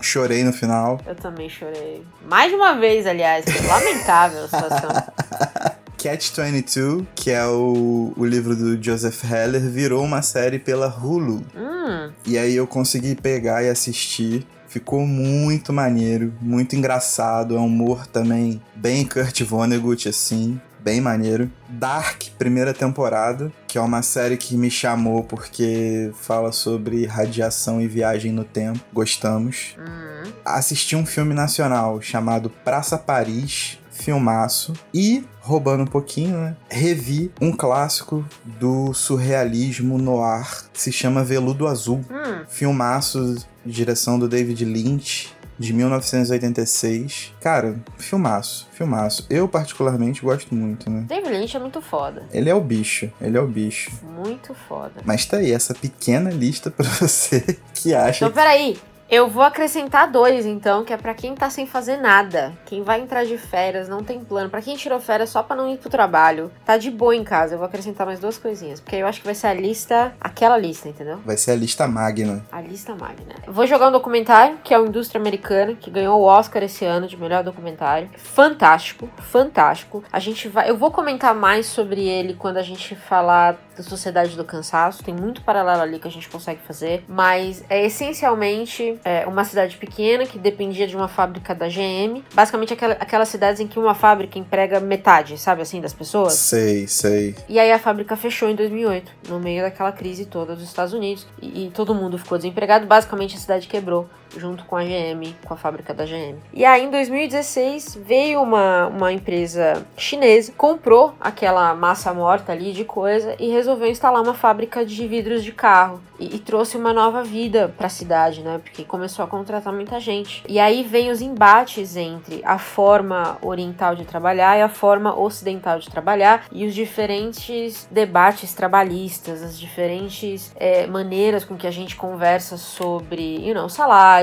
Chorei 0.00 0.42
no 0.44 0.52
final. 0.52 1.00
eu 1.06 1.14
também 1.14 1.48
chorei. 1.48 2.02
Mais 2.26 2.52
uma 2.52 2.74
vez, 2.74 3.06
aliás. 3.06 3.44
Lamentável 3.66 4.44
a 4.44 4.48
situação. 4.48 4.90
Catch 6.02 6.30
22, 6.34 7.04
que 7.14 7.30
é 7.30 7.44
o, 7.46 8.14
o 8.16 8.24
livro 8.24 8.56
do 8.56 8.82
Joseph 8.82 9.22
Heller, 9.22 9.60
virou 9.60 10.02
uma 10.02 10.22
série 10.22 10.58
pela 10.58 10.88
Hulu. 10.88 11.44
Hum, 11.54 12.10
E 12.26 12.38
aí 12.38 12.56
eu 12.56 12.66
consegui 12.66 13.14
pegar 13.14 13.62
e 13.62 13.68
assistir. 13.68 14.46
Ficou 14.66 15.00
muito 15.06 15.72
maneiro, 15.74 16.32
muito 16.40 16.74
engraçado. 16.74 17.54
É 17.54 17.58
um 17.58 17.66
humor 17.66 18.06
também 18.06 18.62
bem 18.74 19.04
Kurt 19.04 19.42
Vonnegut, 19.42 20.08
assim. 20.08 20.58
Bem 20.82 21.00
maneiro. 21.00 21.50
Dark, 21.68 22.22
primeira 22.38 22.72
temporada, 22.72 23.52
que 23.68 23.76
é 23.76 23.80
uma 23.80 24.02
série 24.02 24.36
que 24.36 24.56
me 24.56 24.70
chamou 24.70 25.22
porque 25.24 26.10
fala 26.14 26.52
sobre 26.52 27.04
radiação 27.06 27.80
e 27.80 27.86
viagem 27.86 28.32
no 28.32 28.44
tempo. 28.44 28.80
Gostamos. 28.92 29.76
hum. 29.78 30.30
Assisti 30.44 30.96
um 30.96 31.04
filme 31.04 31.34
nacional 31.34 32.00
chamado 32.00 32.50
Praça 32.50 32.96
Paris, 32.96 33.78
filmaço. 33.90 34.72
E, 34.92 35.24
roubando 35.40 35.82
um 35.82 35.86
pouquinho, 35.86 36.38
né? 36.38 36.56
Revi 36.70 37.30
um 37.40 37.52
clássico 37.52 38.24
do 38.44 38.94
surrealismo 38.94 39.98
noir, 39.98 40.64
que 40.72 40.80
se 40.80 40.90
chama 40.92 41.22
Veludo 41.22 41.66
Azul. 41.66 42.04
Hum, 42.10 42.44
Filmaço, 42.48 43.36
direção 43.64 44.18
do 44.18 44.28
David 44.28 44.64
Lynch, 44.64 45.32
de 45.60 45.74
1986. 45.74 47.34
Cara, 47.38 47.76
filmaço, 47.98 48.66
filmaço. 48.72 49.26
Eu, 49.28 49.46
particularmente, 49.46 50.22
gosto 50.22 50.54
muito, 50.54 50.88
né? 50.88 51.04
David 51.06 51.30
Lynch 51.36 51.54
é 51.54 51.60
muito 51.60 51.82
foda. 51.82 52.22
Ele 52.32 52.48
é 52.48 52.54
o 52.54 52.60
bicho, 52.62 53.12
ele 53.20 53.36
é 53.36 53.40
o 53.40 53.46
bicho. 53.46 53.92
Muito 54.02 54.54
foda. 54.66 55.02
Mas 55.04 55.26
tá 55.26 55.36
aí, 55.36 55.52
essa 55.52 55.74
pequena 55.74 56.30
lista 56.30 56.70
pra 56.70 56.88
você 56.98 57.58
que 57.74 57.94
acha 57.94 58.24
Então, 58.24 58.34
peraí. 58.34 58.78
Eu 59.10 59.26
vou 59.28 59.42
acrescentar 59.42 60.08
dois, 60.08 60.46
então, 60.46 60.84
que 60.84 60.92
é 60.92 60.96
pra 60.96 61.12
quem 61.14 61.34
tá 61.34 61.50
sem 61.50 61.66
fazer 61.66 61.96
nada. 61.96 62.52
Quem 62.64 62.84
vai 62.84 63.00
entrar 63.00 63.24
de 63.24 63.36
férias, 63.36 63.88
não 63.88 64.04
tem 64.04 64.20
plano. 64.20 64.48
Pra 64.48 64.62
quem 64.62 64.76
tirou 64.76 65.00
férias 65.00 65.30
só 65.30 65.42
pra 65.42 65.56
não 65.56 65.68
ir 65.68 65.78
pro 65.78 65.90
trabalho, 65.90 66.48
tá 66.64 66.76
de 66.76 66.92
boa 66.92 67.16
em 67.16 67.24
casa. 67.24 67.54
Eu 67.54 67.58
vou 67.58 67.66
acrescentar 67.66 68.06
mais 68.06 68.20
duas 68.20 68.38
coisinhas. 68.38 68.78
Porque 68.78 68.94
eu 68.94 69.08
acho 69.08 69.18
que 69.18 69.26
vai 69.26 69.34
ser 69.34 69.48
a 69.48 69.52
lista, 69.52 70.14
aquela 70.20 70.56
lista, 70.56 70.88
entendeu? 70.88 71.18
vai 71.24 71.36
ser 71.36 71.50
a 71.50 71.56
lista 71.56 71.88
magna. 71.88 72.46
A 72.52 72.60
lista 72.60 72.94
magna. 72.94 73.34
Vou 73.48 73.66
jogar 73.66 73.88
um 73.88 73.92
documentário, 73.92 74.58
que 74.62 74.72
é 74.72 74.78
o 74.78 74.86
Indústria 74.86 75.20
Americana, 75.20 75.74
que 75.74 75.90
ganhou 75.90 76.20
o 76.20 76.22
Oscar 76.22 76.62
esse 76.62 76.84
ano 76.84 77.08
de 77.08 77.16
melhor 77.16 77.42
documentário. 77.42 78.08
Fantástico, 78.16 79.10
fantástico. 79.18 80.04
A 80.12 80.20
gente 80.20 80.46
vai. 80.46 80.70
Eu 80.70 80.76
vou 80.76 80.92
comentar 80.92 81.34
mais 81.34 81.66
sobre 81.66 82.06
ele 82.06 82.34
quando 82.34 82.58
a 82.58 82.62
gente 82.62 82.94
falar 82.94 83.58
da 83.76 83.82
Sociedade 83.82 84.36
do 84.36 84.44
Cansaço. 84.44 85.02
Tem 85.02 85.12
muito 85.12 85.42
paralelo 85.42 85.82
ali 85.82 85.98
que 85.98 86.06
a 86.06 86.10
gente 86.10 86.28
consegue 86.28 86.60
fazer. 86.60 87.02
Mas 87.08 87.64
é 87.68 87.84
essencialmente 87.84 88.99
é, 89.04 89.26
uma 89.26 89.44
cidade 89.44 89.76
pequena 89.76 90.26
que 90.26 90.38
dependia 90.38 90.86
de 90.86 90.96
uma 90.96 91.08
fábrica 91.08 91.54
da 91.54 91.68
GM. 91.68 92.22
Basicamente 92.34 92.72
aquela, 92.72 92.94
aquelas 92.94 93.28
cidades 93.28 93.60
em 93.60 93.66
que 93.66 93.78
uma 93.78 93.94
fábrica 93.94 94.38
emprega 94.38 94.80
metade, 94.80 95.38
sabe 95.38 95.62
assim, 95.62 95.80
das 95.80 95.92
pessoas. 95.92 96.34
Sei, 96.34 96.86
sei. 96.86 97.34
E 97.48 97.58
aí 97.58 97.72
a 97.72 97.78
fábrica 97.78 98.16
fechou 98.16 98.48
em 98.48 98.54
2008, 98.54 99.12
no 99.28 99.40
meio 99.40 99.62
daquela 99.62 99.92
crise 99.92 100.26
toda 100.26 100.54
dos 100.54 100.64
Estados 100.64 100.92
Unidos. 100.92 101.26
E, 101.40 101.66
e 101.66 101.70
todo 101.70 101.94
mundo 101.94 102.18
ficou 102.18 102.38
desempregado. 102.38 102.86
Basicamente 102.86 103.36
a 103.36 103.38
cidade 103.38 103.66
quebrou, 103.68 104.08
junto 104.36 104.64
com 104.64 104.76
a 104.76 104.84
GM, 104.84 105.34
com 105.44 105.54
a 105.54 105.56
fábrica 105.56 105.92
da 105.92 106.04
GM. 106.04 106.36
E 106.52 106.64
aí 106.64 106.84
em 106.84 106.90
2016 106.90 107.98
veio 108.04 108.42
uma, 108.42 108.86
uma 108.86 109.12
empresa 109.12 109.86
chinesa, 109.96 110.52
comprou 110.56 111.14
aquela 111.20 111.74
massa 111.74 112.12
morta 112.12 112.52
ali 112.52 112.72
de 112.72 112.84
coisa 112.84 113.34
e 113.38 113.50
resolveu 113.50 113.88
instalar 113.88 114.22
uma 114.22 114.34
fábrica 114.34 114.84
de 114.84 115.06
vidros 115.06 115.42
de 115.42 115.52
carro. 115.52 116.00
E, 116.18 116.36
e 116.36 116.38
trouxe 116.38 116.76
uma 116.76 116.92
nova 116.92 117.22
vida 117.22 117.72
para 117.76 117.86
a 117.86 117.90
cidade, 117.90 118.42
né? 118.42 118.60
Porque 118.62 118.84
começou 118.84 119.24
a 119.24 119.28
contratar 119.28 119.72
muita 119.72 119.98
gente. 119.98 120.44
E 120.48 120.58
aí 120.58 120.82
vem 120.82 121.10
os 121.10 121.22
embates 121.22 121.96
entre 121.96 122.42
a 122.44 122.58
forma 122.58 123.38
oriental 123.40 123.94
de 123.96 124.04
trabalhar 124.04 124.58
e 124.58 124.62
a 124.62 124.68
forma 124.68 125.18
ocidental 125.18 125.78
de 125.78 125.88
trabalhar 125.88 126.44
e 126.52 126.66
os 126.66 126.74
diferentes 126.74 127.88
debates 127.90 128.52
trabalhistas, 128.52 129.42
as 129.42 129.58
diferentes 129.58 130.52
é, 130.56 130.86
maneiras 130.86 131.44
com 131.44 131.56
que 131.56 131.66
a 131.66 131.70
gente 131.70 131.96
conversa 131.96 132.56
sobre, 132.56 133.46
you 133.46 133.54
know, 133.54 133.68
salário, 133.68 134.19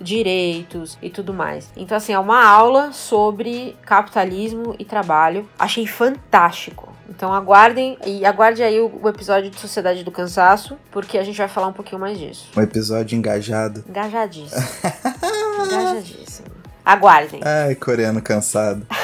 direitos 0.00 0.98
e 1.02 1.10
tudo 1.10 1.32
mais. 1.32 1.70
Então, 1.76 1.96
assim, 1.96 2.12
é 2.12 2.18
uma 2.18 2.44
aula 2.44 2.92
sobre 2.92 3.76
capitalismo 3.84 4.74
e 4.78 4.84
trabalho. 4.84 5.48
Achei 5.58 5.86
fantástico. 5.86 6.88
Então 7.08 7.32
aguardem 7.32 7.96
e 8.06 8.24
aguarde 8.24 8.62
aí 8.62 8.78
o, 8.78 9.00
o 9.02 9.08
episódio 9.08 9.50
de 9.50 9.58
Sociedade 9.58 10.04
do 10.04 10.10
Cansaço, 10.10 10.76
porque 10.90 11.16
a 11.16 11.24
gente 11.24 11.38
vai 11.38 11.48
falar 11.48 11.68
um 11.68 11.72
pouquinho 11.72 12.00
mais 12.00 12.18
disso. 12.18 12.48
Um 12.56 12.60
episódio 12.60 13.16
engajado. 13.16 13.82
Engajadíssimo. 13.88 14.62
Engajadíssimo. 15.64 16.48
Aguardem. 16.84 17.40
Ai, 17.42 17.74
coreano 17.74 18.20
cansado. 18.20 18.86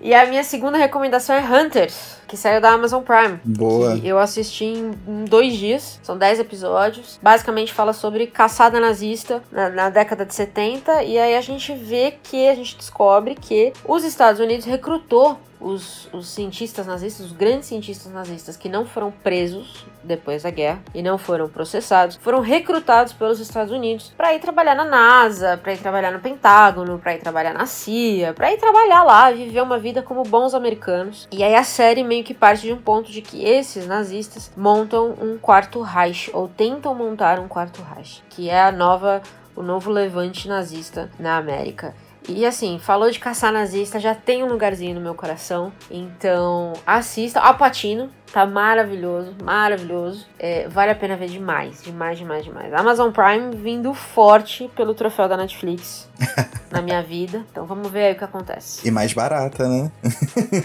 E 0.00 0.14
a 0.14 0.24
minha 0.24 0.42
segunda 0.42 0.78
recomendação 0.78 1.36
é 1.36 1.40
Hunters, 1.40 2.16
que 2.30 2.36
saiu 2.36 2.60
da 2.60 2.70
Amazon 2.70 3.02
Prime. 3.02 3.40
Boa. 3.44 3.98
Eu 4.04 4.16
assisti 4.16 4.64
em, 4.64 4.92
em 5.08 5.24
dois 5.24 5.52
dias. 5.54 5.98
São 6.00 6.16
dez 6.16 6.38
episódios. 6.38 7.18
Basicamente 7.20 7.72
fala 7.72 7.92
sobre 7.92 8.28
caçada 8.28 8.78
nazista 8.78 9.42
na, 9.50 9.68
na 9.68 9.90
década 9.90 10.24
de 10.24 10.32
70. 10.32 11.02
E 11.02 11.18
aí 11.18 11.36
a 11.36 11.40
gente 11.40 11.74
vê 11.74 12.14
que, 12.22 12.48
a 12.48 12.54
gente 12.54 12.76
descobre 12.76 13.34
que 13.34 13.72
os 13.84 14.04
Estados 14.04 14.40
Unidos 14.40 14.64
recrutou 14.64 15.40
os, 15.60 16.08
os, 16.12 16.28
cientistas 16.28 16.86
nazistas, 16.86 17.26
os 17.26 17.32
grandes 17.32 17.68
cientistas 17.68 18.10
nazistas 18.10 18.56
que 18.56 18.68
não 18.68 18.86
foram 18.86 19.10
presos 19.10 19.84
depois 20.02 20.42
da 20.42 20.50
guerra 20.50 20.82
e 20.94 21.02
não 21.02 21.18
foram 21.18 21.48
processados, 21.48 22.16
foram 22.16 22.40
recrutados 22.40 23.12
pelos 23.12 23.38
Estados 23.38 23.72
Unidos 23.72 24.12
para 24.16 24.34
ir 24.34 24.40
trabalhar 24.40 24.74
na 24.74 24.84
NASA, 24.84 25.58
para 25.62 25.74
ir 25.74 25.78
trabalhar 25.78 26.10
no 26.10 26.20
Pentágono, 26.20 26.98
para 26.98 27.14
ir 27.14 27.18
trabalhar 27.18 27.52
na 27.52 27.66
CIA, 27.66 28.32
para 28.32 28.52
ir 28.52 28.56
trabalhar 28.56 29.02
lá, 29.02 29.30
viver 29.30 29.62
uma 29.62 29.78
vida 29.78 30.02
como 30.02 30.22
bons 30.22 30.54
americanos. 30.54 31.28
E 31.30 31.44
aí 31.44 31.54
a 31.54 31.64
série 31.64 32.02
meio 32.02 32.19
que 32.22 32.34
parte 32.34 32.62
de 32.62 32.72
um 32.72 32.80
ponto 32.80 33.10
de 33.10 33.20
que 33.20 33.44
esses 33.44 33.86
nazistas 33.86 34.50
montam 34.56 35.14
um 35.20 35.38
quarto 35.38 35.80
Reich 35.82 36.30
ou 36.32 36.48
tentam 36.48 36.94
montar 36.94 37.38
um 37.38 37.48
quarto 37.48 37.82
Reich, 37.82 38.22
que 38.30 38.48
é 38.48 38.62
a 38.62 38.72
nova 38.72 39.22
o 39.54 39.62
novo 39.62 39.90
levante 39.90 40.48
nazista 40.48 41.10
na 41.18 41.36
América. 41.36 41.94
E 42.28 42.46
assim, 42.46 42.78
falou 42.78 43.10
de 43.10 43.18
caçar 43.18 43.52
nazista, 43.52 43.98
já 43.98 44.14
tem 44.14 44.42
um 44.42 44.48
lugarzinho 44.48 44.94
no 44.94 45.00
meu 45.00 45.14
coração. 45.14 45.72
Então, 45.90 46.72
assista. 46.86 47.40
Alpatino, 47.40 48.10
tá 48.32 48.46
maravilhoso, 48.46 49.34
maravilhoso. 49.42 50.26
É, 50.38 50.68
vale 50.68 50.90
a 50.92 50.94
pena 50.94 51.16
ver 51.16 51.28
demais, 51.28 51.82
demais, 51.82 52.18
demais, 52.18 52.44
demais. 52.44 52.72
Amazon 52.72 53.10
Prime 53.10 53.54
vindo 53.56 53.92
forte 53.92 54.70
pelo 54.74 54.94
troféu 54.94 55.28
da 55.28 55.36
Netflix 55.36 56.08
na 56.70 56.80
minha 56.80 57.02
vida. 57.02 57.44
Então 57.50 57.66
vamos 57.66 57.90
ver 57.90 58.04
aí 58.04 58.12
o 58.12 58.16
que 58.16 58.24
acontece. 58.24 58.86
E 58.86 58.90
mais 58.90 59.12
barata, 59.12 59.68
né? 59.68 59.90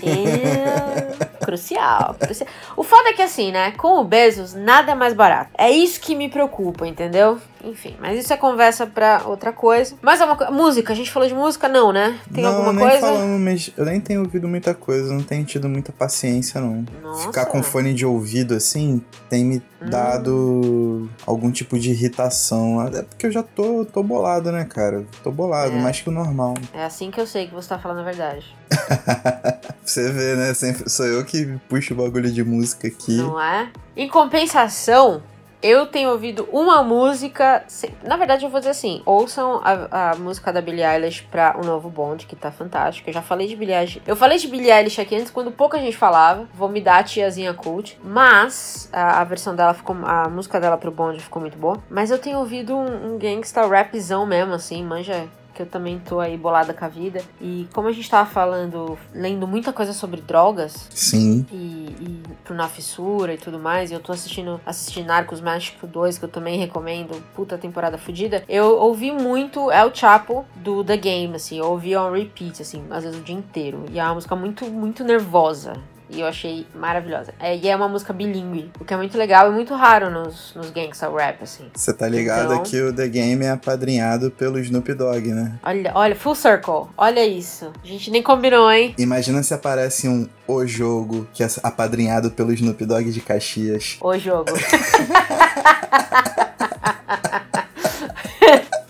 É... 0.03 1.45
Crucial, 1.45 2.15
crucial. 2.19 2.49
O 2.75 2.83
foda 2.83 3.09
é 3.09 3.13
que 3.13 3.21
assim, 3.21 3.51
né? 3.51 3.71
Com 3.71 3.99
o 3.99 4.03
Bezos, 4.03 4.53
nada 4.53 4.91
é 4.91 4.95
mais 4.95 5.13
barato. 5.13 5.51
É 5.57 5.69
isso 5.69 5.99
que 5.99 6.15
me 6.15 6.29
preocupa, 6.29 6.87
entendeu? 6.87 7.39
Enfim, 7.63 7.95
mas 7.99 8.19
isso 8.19 8.31
é 8.31 8.37
conversa 8.37 8.85
pra 8.85 9.23
outra 9.25 9.51
coisa. 9.51 9.95
Mas 9.99 10.21
é 10.21 10.25
uma 10.25 10.35
co... 10.35 10.51
música, 10.51 10.93
a 10.93 10.95
gente 10.95 11.09
falou 11.09 11.27
de 11.27 11.33
música, 11.33 11.67
não, 11.67 11.91
né? 11.91 12.19
Tem 12.31 12.43
não, 12.43 12.51
alguma 12.51 12.73
nem 12.73 12.87
coisa? 12.87 13.07
Falando, 13.07 13.39
mas 13.39 13.71
eu 13.75 13.85
nem 13.85 13.99
tenho 13.99 14.21
ouvido 14.21 14.47
muita 14.47 14.75
coisa, 14.75 15.11
não 15.11 15.23
tenho 15.23 15.43
tido 15.45 15.67
muita 15.67 15.91
paciência, 15.91 16.61
não. 16.61 16.85
Nossa. 17.01 17.27
Ficar 17.27 17.47
com 17.57 17.63
fone 17.63 17.93
de 17.93 18.05
ouvido 18.05 18.53
assim 18.55 19.01
tem 19.29 19.43
me 19.45 19.57
Hum. 19.81 19.89
dado 19.89 21.09
algum 21.25 21.51
tipo 21.51 21.77
de 21.77 21.91
irritação. 21.91 22.81
É 22.87 23.01
porque 23.03 23.27
eu 23.27 23.31
já 23.31 23.43
tô, 23.43 23.85
tô 23.85 24.01
bolado, 24.01 24.51
né, 24.51 24.65
cara? 24.65 25.05
Tô 25.23 25.31
bolado, 25.31 25.73
É. 25.73 25.79
mais 25.81 25.99
que 26.01 26.09
o 26.09 26.11
normal. 26.11 26.55
É 26.73 26.83
assim 26.85 27.11
que 27.11 27.19
eu 27.21 27.27
sei 27.27 27.47
que 27.47 27.53
você 27.53 27.69
tá 27.69 27.77
falando 27.79 27.99
a 27.99 28.03
verdade. 28.03 28.45
Você 29.85 30.11
vê, 30.11 30.35
né? 30.35 30.53
Sempre 30.55 30.89
sou 30.89 31.05
eu 31.05 31.23
que 31.23 31.45
puxo 31.69 31.93
o 31.93 31.97
bagulho 31.97 32.31
de 32.31 32.43
música 32.43 32.87
aqui. 32.87 33.17
Não 33.17 33.39
é? 33.39 33.69
Em 33.95 34.09
compensação, 34.09 35.21
eu 35.61 35.85
tenho 35.85 36.11
ouvido 36.11 36.47
uma 36.51 36.83
música. 36.83 37.63
Na 38.03 38.17
verdade, 38.17 38.45
eu 38.45 38.49
vou 38.49 38.59
dizer 38.59 38.71
assim: 38.71 39.01
ouçam 39.05 39.61
a, 39.63 40.11
a 40.11 40.15
música 40.15 40.51
da 40.51 40.61
Billie 40.61 40.83
Eilish 40.83 41.23
pra 41.29 41.57
O 41.61 41.65
Novo 41.65 41.89
Bond, 41.89 42.25
que 42.25 42.35
tá 42.35 42.51
fantástico. 42.51 43.09
Eu 43.09 43.13
já 43.13 43.21
falei 43.21 43.47
de 43.47 43.55
Billie 43.55 43.75
Eilish. 43.75 44.01
Eu 44.05 44.15
falei 44.15 44.37
de 44.37 44.47
Billie 44.47 44.71
Eilish 44.71 44.99
aqui 44.99 45.15
antes, 45.15 45.31
quando 45.31 45.51
pouca 45.51 45.79
gente 45.79 45.97
falava. 45.97 46.47
Vou 46.53 46.69
me 46.69 46.81
dar 46.81 46.99
a 46.99 47.03
tiazinha 47.03 47.53
cult. 47.53 47.97
Mas 48.03 48.89
a, 48.91 49.21
a 49.21 49.23
versão 49.23 49.55
dela 49.55 49.73
ficou. 49.73 49.95
A 50.03 50.29
música 50.29 50.59
dela 50.59 50.77
pro 50.77 50.91
Bond 50.91 51.19
ficou 51.19 51.41
muito 51.41 51.57
boa. 51.57 51.77
Mas 51.89 52.11
eu 52.11 52.19
tenho 52.19 52.39
ouvido 52.39 52.75
um, 52.75 53.13
um 53.13 53.17
gangsta 53.17 53.65
rapzão 53.65 54.25
mesmo, 54.25 54.53
assim, 54.53 54.83
manja 54.83 55.27
que 55.55 55.61
eu 55.61 55.65
também 55.65 55.97
tô 55.97 56.19
aí 56.19 56.37
bolada 56.37 56.73
com 56.73 56.85
a 56.85 56.87
vida. 56.89 57.21
E 57.39 57.67
como 57.73 57.87
a 57.87 57.91
gente 57.91 58.09
tava 58.09 58.29
falando, 58.29 58.97
lendo 59.13 59.47
muita 59.47 59.71
coisa 59.71 59.93
sobre 59.93 60.21
drogas, 60.21 60.87
Sim. 60.91 61.45
e, 61.51 61.95
e 61.99 62.23
pro 62.45 62.55
Na 62.55 62.69
Fissura 62.69 63.33
e 63.33 63.37
tudo 63.37 63.59
mais, 63.59 63.91
e 63.91 63.93
eu 63.95 63.99
tô 63.99 64.11
assistindo, 64.11 64.61
assistindo 64.65 65.07
Narcos 65.07 65.41
México 65.41 65.85
2, 65.85 66.19
que 66.19 66.25
eu 66.25 66.29
também 66.29 66.57
recomendo, 66.57 67.21
puta 67.35 67.57
temporada 67.57 67.97
fodida, 67.97 68.43
eu 68.47 68.77
ouvi 68.77 69.11
muito 69.11 69.71
El 69.71 69.93
Chapo 69.93 70.45
do 70.55 70.83
The 70.83 70.95
Game, 70.95 71.35
assim, 71.35 71.57
eu 71.57 71.65
ouvi 71.65 71.97
on 71.97 72.11
repeat, 72.11 72.61
assim, 72.61 72.85
às 72.89 73.03
vezes 73.03 73.19
o 73.19 73.23
dia 73.23 73.35
inteiro, 73.35 73.85
e 73.91 73.99
é 73.99 74.03
uma 74.03 74.13
música 74.13 74.35
muito, 74.35 74.65
muito 74.65 75.03
nervosa. 75.03 75.73
E 76.09 76.21
eu 76.21 76.27
achei 76.27 76.65
maravilhosa. 76.75 77.33
É, 77.39 77.55
e 77.55 77.67
é 77.67 77.75
uma 77.75 77.87
música 77.87 78.13
bilíngue, 78.13 78.71
o 78.79 78.85
que 78.85 78.93
é 78.93 78.97
muito 78.97 79.17
legal 79.17 79.51
e 79.51 79.53
muito 79.53 79.73
raro 79.73 80.09
nos, 80.09 80.53
nos 80.55 80.69
gangsta 80.69 81.09
rap, 81.09 81.41
assim. 81.43 81.65
Você 81.73 81.93
tá 81.93 82.07
ligado 82.07 82.53
Então- 82.53 82.63
que 82.63 82.81
o 82.81 82.93
The 82.93 83.07
Game 83.07 83.43
é 83.43 83.49
apadrinhado 83.51 84.29
pelo 84.31 84.59
Snoop 84.59 84.93
Dogg, 84.93 85.27
né? 85.29 85.53
Olha, 85.63 85.91
olha, 85.95 86.15
full 86.15 86.35
circle. 86.35 86.87
Olha 86.97 87.25
isso. 87.25 87.71
A 87.83 87.87
gente 87.87 88.11
nem 88.11 88.21
combinou, 88.21 88.71
hein? 88.71 88.93
Imagina 88.97 89.41
se 89.43 89.53
aparece 89.53 90.07
um 90.07 90.27
O 90.47 90.65
Jogo 90.65 91.27
que 91.33 91.43
é 91.43 91.47
apadrinhado 91.63 92.29
pelo 92.31 92.53
Snoop 92.53 92.85
Dogg 92.85 93.09
de 93.11 93.21
Caxias. 93.21 93.97
O 94.01 94.15
jogo. 94.17 94.45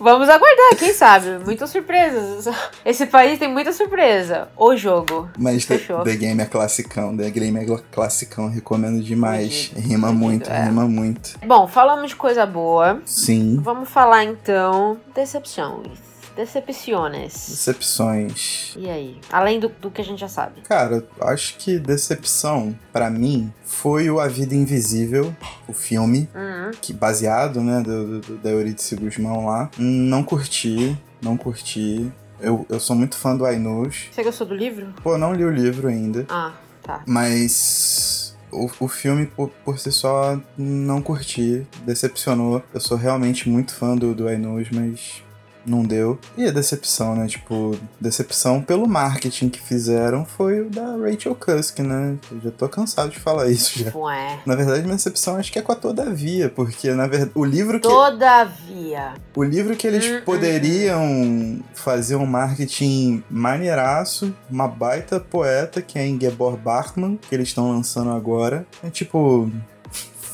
Vamos 0.05 0.29
aguardar, 0.29 0.75
quem 0.77 0.93
sabe? 0.93 1.43
Muitas 1.43 1.71
surpresas. 1.71 2.45
Esse 2.85 3.07
país 3.07 3.39
tem 3.39 3.51
muita 3.51 3.73
surpresa. 3.73 4.47
O 4.55 4.75
jogo. 4.77 5.27
Mas 5.35 5.65
The, 5.65 5.79
Fechou. 5.79 6.03
The 6.03 6.15
Game 6.15 6.39
é 6.39 6.45
classicão, 6.45 7.17
The 7.17 7.27
Game 7.31 7.59
é 7.59 7.65
classicão, 7.91 8.47
recomendo 8.47 9.01
demais. 9.01 9.71
Rima 9.75 10.11
muito, 10.11 10.47
é. 10.47 10.65
rima 10.65 10.87
muito. 10.87 11.39
Bom, 11.43 11.65
falamos 11.65 12.11
de 12.11 12.15
coisa 12.15 12.45
boa. 12.45 13.01
Sim. 13.03 13.59
Vamos 13.63 13.89
falar 13.89 14.23
então 14.25 14.95
decepções. 15.15 15.97
Decepciones. 16.35 17.33
Decepções. 17.49 18.73
E 18.77 18.89
aí? 18.89 19.19
Além 19.31 19.59
do, 19.59 19.69
do 19.69 19.89
que 19.91 20.01
a 20.01 20.03
gente 20.03 20.19
já 20.19 20.27
sabe. 20.27 20.61
Cara, 20.61 21.07
acho 21.21 21.57
que 21.57 21.77
decepção, 21.79 22.77
pra 22.91 23.09
mim, 23.09 23.51
foi 23.63 24.09
o 24.09 24.19
A 24.19 24.27
Vida 24.27 24.53
Invisível, 24.55 25.35
o 25.67 25.73
filme, 25.73 26.29
Uhum. 26.35 26.71
que 26.81 26.93
baseado, 26.93 27.61
né, 27.61 27.81
do, 27.81 28.19
do, 28.21 28.37
da 28.37 28.49
Eurídice 28.51 28.95
Guzmão 28.95 29.45
lá. 29.45 29.69
Não 29.77 30.23
curti, 30.23 30.97
não 31.21 31.37
curti. 31.37 32.11
Eu, 32.39 32.65
eu 32.69 32.79
sou 32.79 32.95
muito 32.95 33.15
fã 33.15 33.35
do 33.35 33.45
Ainus. 33.45 34.09
Você 34.11 34.23
gostou 34.23 34.45
do 34.47 34.55
livro? 34.55 34.87
Pô, 35.01 35.17
não 35.17 35.33
li 35.33 35.43
o 35.45 35.49
livro 35.51 35.87
ainda, 35.87 36.25
Ah, 36.29 36.53
tá. 36.83 37.01
mas 37.07 38.35
o, 38.51 38.69
o 38.79 38.87
filme 38.87 39.25
por, 39.25 39.49
por 39.63 39.79
si 39.79 39.91
só 39.91 40.39
não 40.57 41.01
curti, 41.01 41.65
decepcionou. 41.85 42.61
Eu 42.73 42.79
sou 42.81 42.97
realmente 42.97 43.47
muito 43.49 43.73
fã 43.73 43.95
do, 43.95 44.13
do 44.13 44.27
Ainus, 44.27 44.69
mas 44.69 45.23
não 45.65 45.84
deu. 45.84 46.19
E 46.38 46.45
a 46.47 46.51
decepção, 46.51 47.15
né? 47.15 47.28
Tipo, 47.28 47.78
decepção 47.99 48.62
pelo 48.62 48.88
marketing 48.88 49.49
que 49.49 49.60
fizeram 49.60 50.25
foi 50.25 50.62
o 50.62 50.69
da 50.69 50.95
Rachel 50.97 51.36
Cusk, 51.36 51.80
né? 51.80 52.15
Eu 52.32 52.41
já 52.41 52.51
tô 52.51 52.67
cansado 52.69 53.10
de 53.10 53.19
falar 53.19 53.47
isso 53.49 53.80
já. 53.80 53.91
Ué. 53.97 54.39
Na 54.45 54.56
verdade, 54.56 54.84
minha 54.84 54.95
decepção 54.95 55.38
acho 55.38 55.51
que 55.51 55.60
é 55.60 55.62
com 55.62 55.71
a 55.71 55.75
Todavia, 55.75 56.49
porque 56.49 56.91
na 56.93 57.08
verdade 57.08 57.32
o 57.36 57.43
livro 57.43 57.80
que 57.80 57.88
Todavia. 57.88 59.13
o 59.36 59.43
livro 59.43 59.75
que 59.75 59.88
eles 59.88 60.06
Hum, 60.06 60.17
hum, 60.17 60.21
poderiam 60.25 61.63
fazer 61.73 62.15
um 62.15 62.25
marketing 62.25 63.23
maneiraço, 63.30 64.34
uma 64.49 64.67
baita 64.67 65.19
poeta 65.19 65.82
que 65.82 65.97
é 65.97 66.08
Ingeborg 66.08 66.58
Bachmann, 66.58 67.17
que 67.17 67.34
eles 67.34 67.47
estão 67.49 67.69
lançando 67.71 68.12
agora. 68.12 68.65
É 68.84 68.89
tipo. 68.89 69.49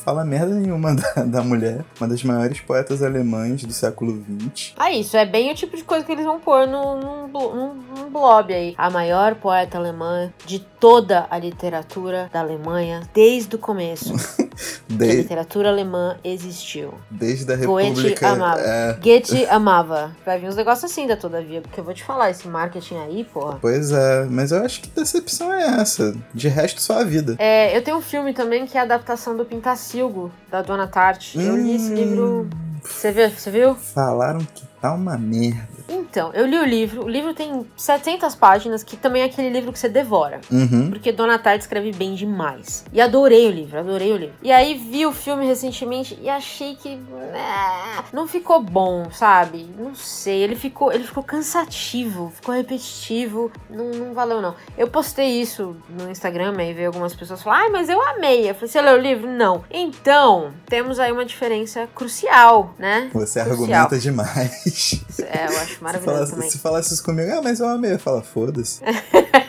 Fala 0.04 0.24
merda 0.24 0.54
nenhuma 0.54 0.94
da, 0.96 1.24
da 1.24 1.42
mulher, 1.42 1.84
uma 1.98 2.08
das 2.08 2.24
maiores 2.24 2.60
poetas 2.60 3.02
alemãs 3.02 3.62
do 3.62 3.72
século 3.72 4.22
XX. 4.54 4.74
Ah, 4.76 4.90
isso 4.90 5.16
é 5.16 5.24
bem 5.24 5.50
o 5.50 5.54
tipo 5.54 5.76
de 5.76 5.84
coisa 5.84 6.04
que 6.04 6.10
eles 6.10 6.24
vão 6.24 6.40
pôr 6.40 6.66
num, 6.66 7.28
num, 7.28 7.74
num 7.74 8.10
blob 8.10 8.52
aí. 8.52 8.74
A 8.76 8.90
maior 8.90 9.36
poeta 9.36 9.78
alemã 9.78 10.32
de 10.44 10.58
toda 10.82 11.28
a 11.30 11.38
literatura 11.38 12.28
da 12.32 12.40
Alemanha 12.40 13.02
desde 13.14 13.54
o 13.54 13.58
começo. 13.58 14.12
a 14.90 15.04
literatura 15.04 15.68
alemã 15.68 16.16
existiu. 16.24 16.92
desde 17.08 17.52
a 17.52 17.56
Goethe 17.56 17.88
República. 17.90 18.28
amava. 18.30 18.60
É, 18.60 18.92
Goethe 18.94 19.46
amava. 19.46 20.16
Vai 20.26 20.40
vir 20.40 20.48
uns 20.48 20.56
negócios 20.56 20.90
assim 20.90 21.06
da 21.06 21.16
Todavia, 21.16 21.60
porque 21.60 21.78
eu 21.78 21.84
vou 21.84 21.94
te 21.94 22.02
falar, 22.02 22.30
esse 22.30 22.48
marketing 22.48 22.96
aí, 22.96 23.22
porra. 23.22 23.58
pois 23.60 23.92
é, 23.92 24.24
mas 24.24 24.50
eu 24.50 24.64
acho 24.64 24.80
que 24.80 24.88
decepção 24.90 25.52
é 25.52 25.80
essa. 25.80 26.16
De 26.34 26.48
resto, 26.48 26.82
só 26.82 26.98
a 26.98 27.04
vida. 27.04 27.36
É, 27.38 27.76
eu 27.76 27.82
tenho 27.84 27.98
um 27.98 28.02
filme 28.02 28.34
também 28.34 28.66
que 28.66 28.76
é 28.76 28.80
a 28.80 28.82
adaptação 28.82 29.36
do 29.36 29.44
Pintacilgo, 29.44 30.32
da 30.50 30.62
Dona 30.62 30.88
Tarte. 30.88 31.38
Eu 31.40 31.56
li 31.56 31.76
esse 31.76 31.92
Hum. 31.92 31.94
livro. 31.94 32.50
Você 32.82 33.12
viu? 33.12 33.30
Você 33.30 33.50
viu? 33.52 33.76
Falaram 33.76 34.40
que 34.40 34.64
tá 34.82 34.92
uma 34.92 35.16
merda. 35.16 35.68
Então, 35.88 36.32
eu 36.34 36.44
li 36.44 36.58
o 36.58 36.64
livro. 36.64 37.04
O 37.04 37.08
livro 37.08 37.32
tem 37.32 37.64
700 37.76 38.34
páginas, 38.34 38.82
que 38.82 38.96
também 38.96 39.22
é 39.22 39.26
aquele 39.26 39.48
livro 39.48 39.72
que 39.72 39.78
você 39.78 39.88
devora. 39.88 40.40
Uhum. 40.50 40.90
Porque 40.90 41.12
Dona 41.12 41.38
Tarte 41.38 41.62
escreve 41.62 41.92
bem 41.92 42.14
demais. 42.14 42.84
E 42.92 43.00
adorei 43.00 43.46
o 43.46 43.50
livro, 43.50 43.78
adorei 43.78 44.12
o 44.12 44.16
livro. 44.16 44.34
E 44.42 44.50
aí 44.50 44.76
vi 44.76 45.06
o 45.06 45.12
filme 45.12 45.46
recentemente 45.46 46.18
e 46.20 46.28
achei 46.28 46.74
que 46.74 46.88
é, 46.88 48.02
não 48.12 48.26
ficou 48.26 48.60
bom, 48.60 49.10
sabe? 49.12 49.68
Não 49.78 49.94
sei, 49.94 50.42
ele 50.42 50.56
ficou, 50.56 50.92
ele 50.92 51.04
ficou 51.04 51.22
cansativo, 51.22 52.32
ficou 52.34 52.54
repetitivo, 52.54 53.52
não, 53.70 53.90
não 53.90 54.14
valeu 54.14 54.42
não. 54.42 54.54
Eu 54.76 54.88
postei 54.88 55.40
isso 55.40 55.76
no 55.88 56.10
Instagram 56.10 56.52
e 56.62 56.74
veio 56.74 56.88
algumas 56.88 57.14
pessoas 57.14 57.42
falar: 57.42 57.60
"Ai, 57.60 57.68
mas 57.70 57.88
eu 57.88 58.00
amei". 58.02 58.50
Eu 58.50 58.54
falei: 58.54 58.68
"Você 58.68 58.80
leu 58.80 58.96
o 58.96 59.00
livro?" 59.00 59.28
Não. 59.30 59.64
Então, 59.70 60.52
temos 60.66 60.98
aí 60.98 61.12
uma 61.12 61.24
diferença 61.24 61.88
crucial, 61.94 62.74
né? 62.78 63.10
Você 63.12 63.40
Crucial. 63.40 63.50
argumenta 63.50 63.98
demais. 63.98 64.71
É, 65.18 65.46
eu 65.46 65.58
acho 65.58 65.74
Se 65.76 65.82
maravilhoso 65.82 66.14
falasse, 66.16 66.32
também. 66.32 66.50
se 66.50 66.58
falasse 66.58 66.94
isso 66.94 67.02
comigo, 67.04 67.30
ah, 67.32 67.40
mas 67.42 67.60
eu 67.60 67.68
amei. 67.68 67.92
Eu 67.94 67.98
falo, 67.98 68.22
foda-se. 68.22 68.80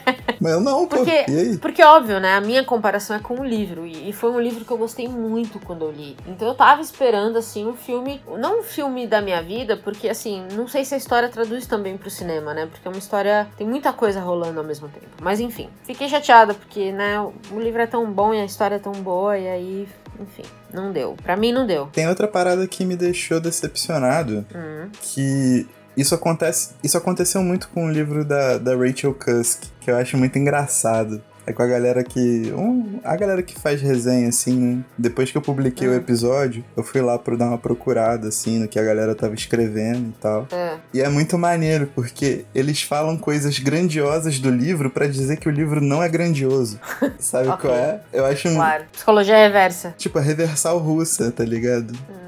Mas 0.43 0.51
eu 0.53 0.59
não, 0.59 0.85
pô. 0.85 0.97
Porque, 0.97 1.25
E 1.29 1.37
aí? 1.39 1.57
porque, 1.57 1.81
óbvio, 1.83 2.19
né? 2.19 2.35
A 2.35 2.41
minha 2.41 2.63
comparação 2.65 3.15
é 3.15 3.19
com 3.19 3.35
um 3.35 3.45
livro. 3.45 3.85
E, 3.87 4.11
foi 4.11 4.29
um 4.29 4.39
livro 4.39 4.65
que 4.65 4.71
eu 4.71 4.77
gostei 4.77 5.07
muito 5.07 5.57
quando 5.59 5.85
eu 5.85 5.91
li. 5.91 6.17
Então 6.27 6.47
eu 6.47 6.53
tava 6.53 6.81
esperando, 6.81 7.37
assim, 7.37 7.65
um 7.65 7.73
filme. 7.75 8.21
Não 8.37 8.59
um 8.59 8.63
filme 8.63 9.07
da 9.07 9.21
minha 9.21 9.41
vida, 9.41 9.77
porque, 9.77 10.09
assim, 10.09 10.45
não 10.53 10.67
sei 10.67 10.83
se 10.83 10.93
a 10.93 10.97
história 10.97 11.29
traduz 11.29 11.65
também 11.65 11.97
pro 11.97 12.09
cinema, 12.09 12.53
né? 12.53 12.65
Porque 12.65 12.85
é 12.85 12.91
uma 12.91 12.97
história. 12.99 13.47
Tem 13.57 13.65
muita 13.65 13.93
coisa 13.93 14.19
rolando 14.19 14.59
ao 14.59 14.65
mesmo 14.65 14.89
tempo. 14.89 15.07
Mas 15.21 15.39
enfim, 15.39 15.69
fiquei 15.83 16.09
chateada, 16.09 16.53
porque, 16.53 16.91
né? 16.91 17.19
O 17.51 17.59
livro 17.59 17.81
é 17.81 17.87
tão 17.87 18.11
bom 18.11 18.33
e 18.33 18.41
a 18.41 18.45
história 18.45 18.75
é 18.75 18.79
tão 18.79 18.91
boa, 18.91 19.37
e 19.37 19.47
aí. 19.47 19.87
Enfim, 20.19 20.43
não 20.71 20.91
deu. 20.91 21.15
Pra 21.23 21.35
mim, 21.35 21.51
não 21.51 21.65
deu. 21.65 21.87
Tem 21.91 22.07
outra 22.07 22.27
parada 22.27 22.67
que 22.67 22.85
me 22.85 22.95
deixou 22.95 23.39
decepcionado, 23.39 24.45
Hum. 24.53 24.89
que 25.01 25.65
isso 25.97 26.15
acontece. 26.15 26.69
Isso 26.83 26.97
aconteceu 26.97 27.41
muito 27.41 27.67
com 27.69 27.85
o 27.87 27.91
livro 27.91 28.23
da, 28.25 28.57
da 28.57 28.75
Rachel 28.75 29.13
Cusk, 29.13 29.63
que 29.79 29.89
eu 29.91 29.97
acho 29.97 30.17
muito 30.17 30.37
engraçado. 30.37 31.21
É 31.45 31.51
com 31.51 31.61
a 31.61 31.67
galera 31.67 32.05
que. 32.05 32.53
um- 32.55 33.01
a 33.03 33.17
galera 33.17 33.43
que 33.43 33.59
faz 33.59 33.81
resenha, 33.81 34.29
assim, 34.29 34.57
né? 34.57 34.81
Depois 34.97 35.29
que 35.29 35.35
eu 35.37 35.41
publiquei 35.41 35.89
o 35.89 35.91
Hum. 35.91 35.95
episódio, 35.97 36.63
eu 36.77 36.83
fui 36.83 37.01
lá 37.01 37.19
pra 37.19 37.35
dar 37.35 37.47
uma 37.49 37.57
procurada, 37.57 38.29
assim, 38.29 38.59
no 38.59 38.67
que 38.69 38.79
a 38.79 38.83
galera 38.83 39.13
tava 39.13 39.33
escrevendo 39.33 40.07
e 40.07 40.21
tal. 40.21 40.47
É. 40.53 40.77
E 40.93 41.01
é 41.01 41.09
muito 41.09 41.37
maneiro, 41.37 41.89
porque 41.93 42.45
eles 42.55 42.81
falam 42.81 43.17
coisas 43.17 43.59
grandiosas 43.59 44.39
do 44.39 44.49
livro 44.49 44.89
pra 44.89 45.05
dizer 45.05 45.35
que 45.35 45.49
o 45.49 45.51
livro 45.51 45.81
não 45.81 46.01
é 46.01 46.07
grandioso. 46.07 46.79
Sabe 47.19 47.49
Ok. 47.49 47.69
qual 47.69 47.75
é? 47.75 47.99
Eu 48.13 48.25
acho 48.25 48.47
um. 48.47 48.55
Claro. 48.55 48.85
Psicologia 48.93 49.35
reversa. 49.35 49.93
Tipo, 49.97 50.19
a 50.19 50.21
reversal 50.21 50.77
russa, 50.79 51.29
tá 51.29 51.43
ligado? 51.43 51.91
Não, 51.91 52.22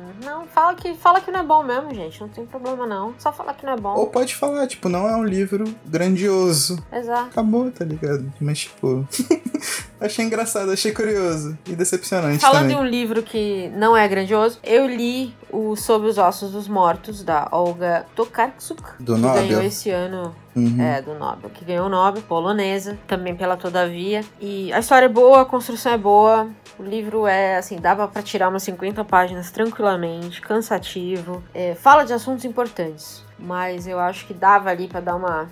fala 0.56 0.74
que, 0.74 0.96
fala 0.96 1.20
que 1.22 1.30
não 1.30 1.42
é 1.42 1.44
bom 1.44 1.62
mesmo, 1.62 1.94
gente. 1.94 2.20
Não 2.22 2.30
tem 2.30 2.46
problema, 2.46 2.88
não. 2.88 3.14
Só 3.20 3.32
falar 3.32 3.54
que 3.54 3.66
não 3.66 3.74
é 3.74 3.78
bom. 3.78 3.94
Ou 3.94 4.08
pode 4.08 4.34
falar, 4.34 4.66
tipo, 4.66 4.88
não 4.90 5.08
é 5.08 5.16
um 5.16 5.24
livro 5.26 5.66
grandioso. 5.86 6.82
Exato. 6.92 7.28
Acabou, 7.28 7.70
tá 7.72 7.84
ligado? 7.84 8.32
Mas, 8.40 8.60
tipo. 8.62 9.06
achei 10.00 10.26
engraçado, 10.26 10.72
achei 10.72 10.92
curioso. 10.92 11.58
E 11.68 11.76
decepcionante 11.76 12.40
Falando 12.40 12.66
em 12.72 12.74
também. 12.76 12.88
um 12.88 12.90
livro 12.90 13.22
que 13.22 13.70
não 13.76 13.96
é 13.96 14.08
grandioso, 14.08 14.60
eu 14.64 14.88
li 14.88 15.36
o 15.52 15.76
Sob 15.76 16.08
os 16.08 16.18
Ossos 16.18 16.52
dos 16.52 16.68
Mortos, 16.68 17.24
da 17.24 17.48
Olga 17.52 18.06
Tokarczuk, 18.16 18.82
Do 19.00 19.16
que 19.16 19.22
Nobel. 19.22 19.42
ganhou 19.48 19.62
esse 19.62 19.90
ano 19.90 20.34
Uhum. 20.56 20.82
é, 20.82 21.02
do 21.02 21.14
Nobel, 21.16 21.50
que 21.50 21.66
ganhou 21.66 21.88
o 21.88 21.90
Nobel, 21.90 22.22
polonesa, 22.24 22.98
também 23.08 23.36
pela 23.36 23.58
Todavia. 23.58 24.24
E 24.40 24.72
a 24.72 24.80
história 24.80 25.08
é 25.08 25.10
boa, 25.10 25.42
a 25.42 25.46
construção 25.46 25.92
é 25.92 25.98
boa. 25.98 26.48
O 26.78 26.84
livro 26.84 27.26
é, 27.26 27.58
assim, 27.58 27.78
dava 27.78 28.08
pra 28.08 28.22
tirar 28.22 28.50
umas 28.50 28.64
50 28.64 29.04
páginas 29.06 29.50
tranquilamente, 29.50 30.42
cansativo. 30.42 31.42
É, 31.54 31.74
fala 31.74 32.04
de 32.04 32.12
assuntos 32.12 32.44
importantes, 32.44 33.24
mas 33.40 33.88
eu 33.88 33.98
acho 34.00 34.26
que 34.28 34.34
dava 34.34 34.70
ali 34.70 34.88
pra 34.88 35.00
dar 35.00 35.16
uma, 35.16 35.50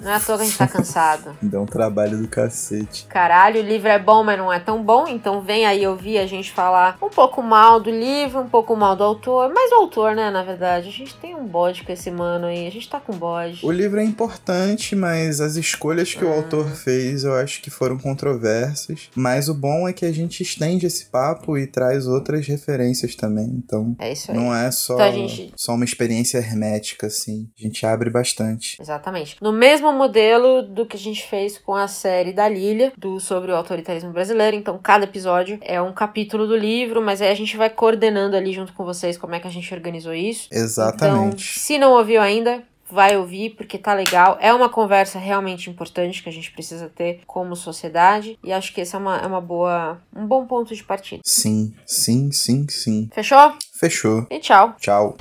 não 0.00 0.10
é 0.12 0.14
à 0.14 0.20
toa 0.20 0.36
que 0.38 0.42
a 0.44 0.46
gente 0.46 0.58
tá 0.58 0.68
cansado. 0.68 1.36
Deu 1.42 1.62
um 1.62 1.66
trabalho 1.66 2.18
do 2.18 2.28
cacete. 2.28 3.04
Caralho, 3.08 3.60
o 3.60 3.64
livro 3.64 3.88
é 3.88 3.98
bom, 3.98 4.22
mas 4.22 4.38
não 4.38 4.52
é 4.52 4.60
tão 4.60 4.82
bom, 4.82 5.08
então 5.08 5.40
vem 5.42 5.66
aí 5.66 5.84
ouvir 5.86 6.18
a 6.18 6.26
gente 6.26 6.52
falar 6.52 6.96
um 7.02 7.08
pouco 7.10 7.42
mal 7.42 7.80
do 7.80 7.90
livro, 7.90 8.40
um 8.40 8.48
pouco 8.48 8.76
mal 8.76 8.94
do 8.94 9.02
autor, 9.02 9.52
mas 9.52 9.72
o 9.72 9.74
autor, 9.74 10.14
né, 10.14 10.30
na 10.30 10.42
verdade. 10.44 10.88
A 10.88 10.92
gente 10.92 11.14
tem 11.16 11.34
um 11.34 11.44
bode 11.44 11.82
com 11.82 11.90
esse 11.92 12.10
mano 12.12 12.46
aí, 12.46 12.66
a 12.66 12.70
gente 12.70 12.88
tá 12.88 13.00
com 13.00 13.12
bode. 13.12 13.58
O 13.66 13.72
livro 13.72 13.98
é 14.00 14.04
importante, 14.04 14.94
mas 14.94 15.40
as 15.40 15.56
escolhas 15.56 16.14
que 16.14 16.24
o 16.24 16.28
Hum. 16.28 16.34
autor 16.34 16.68
fez 16.70 17.24
eu 17.24 17.34
acho 17.34 17.60
que 17.60 17.70
foram 17.70 17.98
controversas. 17.98 19.10
Mas 19.16 19.48
o 19.48 19.54
bom 19.54 19.88
é 19.88 19.92
que 19.92 20.04
a 20.04 20.12
gente 20.12 20.42
estende 20.42 20.86
esse 20.86 21.06
papo 21.06 21.58
e 21.58 21.66
traz 21.66 22.06
outras 22.06 22.46
referências 22.46 23.14
também. 23.16 23.46
Então 23.64 23.96
É 23.98 24.12
isso 24.12 24.30
aí. 24.30 24.36
não 24.36 24.54
é 24.54 24.70
só, 24.70 24.94
Então 24.94 25.12
gente- 25.12 25.52
só 25.56 25.74
uma 25.74 25.84
experiência 25.84 26.38
hermética, 26.38 27.08
assim. 27.08 27.31
A 27.58 27.62
gente 27.62 27.84
abre 27.86 28.10
bastante. 28.10 28.80
Exatamente. 28.80 29.36
No 29.40 29.52
mesmo 29.52 29.92
modelo 29.92 30.62
do 30.62 30.86
que 30.86 30.96
a 30.96 31.00
gente 31.00 31.26
fez 31.26 31.58
com 31.58 31.74
a 31.74 31.88
série 31.88 32.32
da 32.32 32.48
Lilia, 32.48 32.92
do 32.96 33.20
sobre 33.20 33.52
o 33.52 33.56
autoritarismo 33.56 34.12
brasileiro. 34.12 34.56
Então, 34.56 34.78
cada 34.82 35.04
episódio 35.04 35.58
é 35.62 35.80
um 35.80 35.92
capítulo 35.92 36.46
do 36.46 36.56
livro, 36.56 37.00
mas 37.02 37.22
aí 37.22 37.30
a 37.30 37.34
gente 37.34 37.56
vai 37.56 37.70
coordenando 37.70 38.36
ali 38.36 38.52
junto 38.52 38.72
com 38.72 38.84
vocês 38.84 39.16
como 39.16 39.34
é 39.34 39.40
que 39.40 39.46
a 39.46 39.50
gente 39.50 39.72
organizou 39.72 40.14
isso. 40.14 40.48
Então, 40.50 40.62
Exatamente. 40.62 41.58
se 41.58 41.78
não 41.78 41.92
ouviu 41.92 42.20
ainda, 42.20 42.62
vai 42.92 43.16
ouvir 43.16 43.50
porque 43.50 43.78
tá 43.78 43.94
legal. 43.94 44.36
É 44.40 44.52
uma 44.52 44.68
conversa 44.68 45.18
realmente 45.18 45.70
importante 45.70 46.22
que 46.22 46.28
a 46.28 46.32
gente 46.32 46.52
precisa 46.52 46.90
ter 46.94 47.20
como 47.26 47.56
sociedade 47.56 48.38
e 48.44 48.52
acho 48.52 48.74
que 48.74 48.82
esse 48.82 48.94
é 48.94 48.98
uma, 48.98 49.16
é 49.16 49.26
uma 49.26 49.40
boa, 49.40 49.98
um 50.14 50.26
bom 50.26 50.46
ponto 50.46 50.74
de 50.74 50.84
partida. 50.84 51.22
Sim, 51.24 51.74
sim, 51.86 52.30
sim, 52.30 52.66
sim. 52.68 53.08
Fechou? 53.12 53.54
Fechou. 53.72 54.26
E 54.30 54.38
tchau. 54.38 54.76
Tchau. 54.78 55.16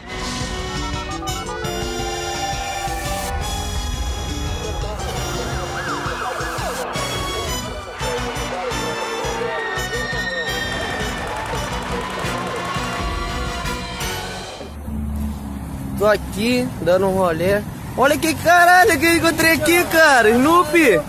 Tô 16.01 16.07
aqui 16.07 16.67
dando 16.81 17.05
um 17.09 17.13
rolê 17.13 17.61
Olha 17.95 18.17
que 18.17 18.33
caralho 18.33 18.99
que 18.99 19.05
eu 19.05 19.17
encontrei 19.17 19.51
aqui, 19.51 19.83
cara. 19.83 20.31
Snoopy. 20.31 20.79
Snoop 20.79 21.03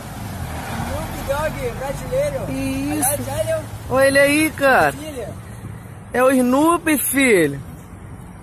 Dogg, 1.27 1.73
brasileiro. 1.79 2.47
Que 2.47 2.53
isso? 2.53 3.09
Olha 3.89 4.07
ele 4.07 4.19
aí, 4.19 4.51
cara. 4.51 4.95
É 6.13 6.23
o 6.23 6.31
Snoopy, 6.31 6.99
filho. 6.99 7.59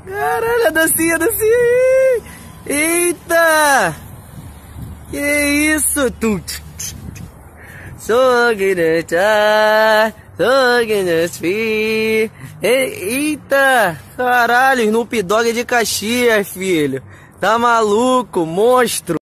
Caralho, 0.08 0.68
a 0.68 0.70
dancinha, 0.72 1.16
a 1.16 1.18
dancinha. 1.20 2.24
Eita. 2.66 3.96
Que 5.12 5.76
isso? 5.76 6.10
Tu. 6.10 6.42
Sou 8.00 8.56
guineta, 8.56 10.16
sou 10.39 10.86
guineta, 10.86 11.28
Eita. 12.62 13.99
Caralho, 14.15 14.84
Snoop 14.84 15.21
Dogg 15.21 15.52
de 15.52 15.65
Caxias, 15.65 16.47
filho. 16.47 17.04
Tá 17.41 17.60
maluco, 17.60 18.45
monstro. 18.45 19.17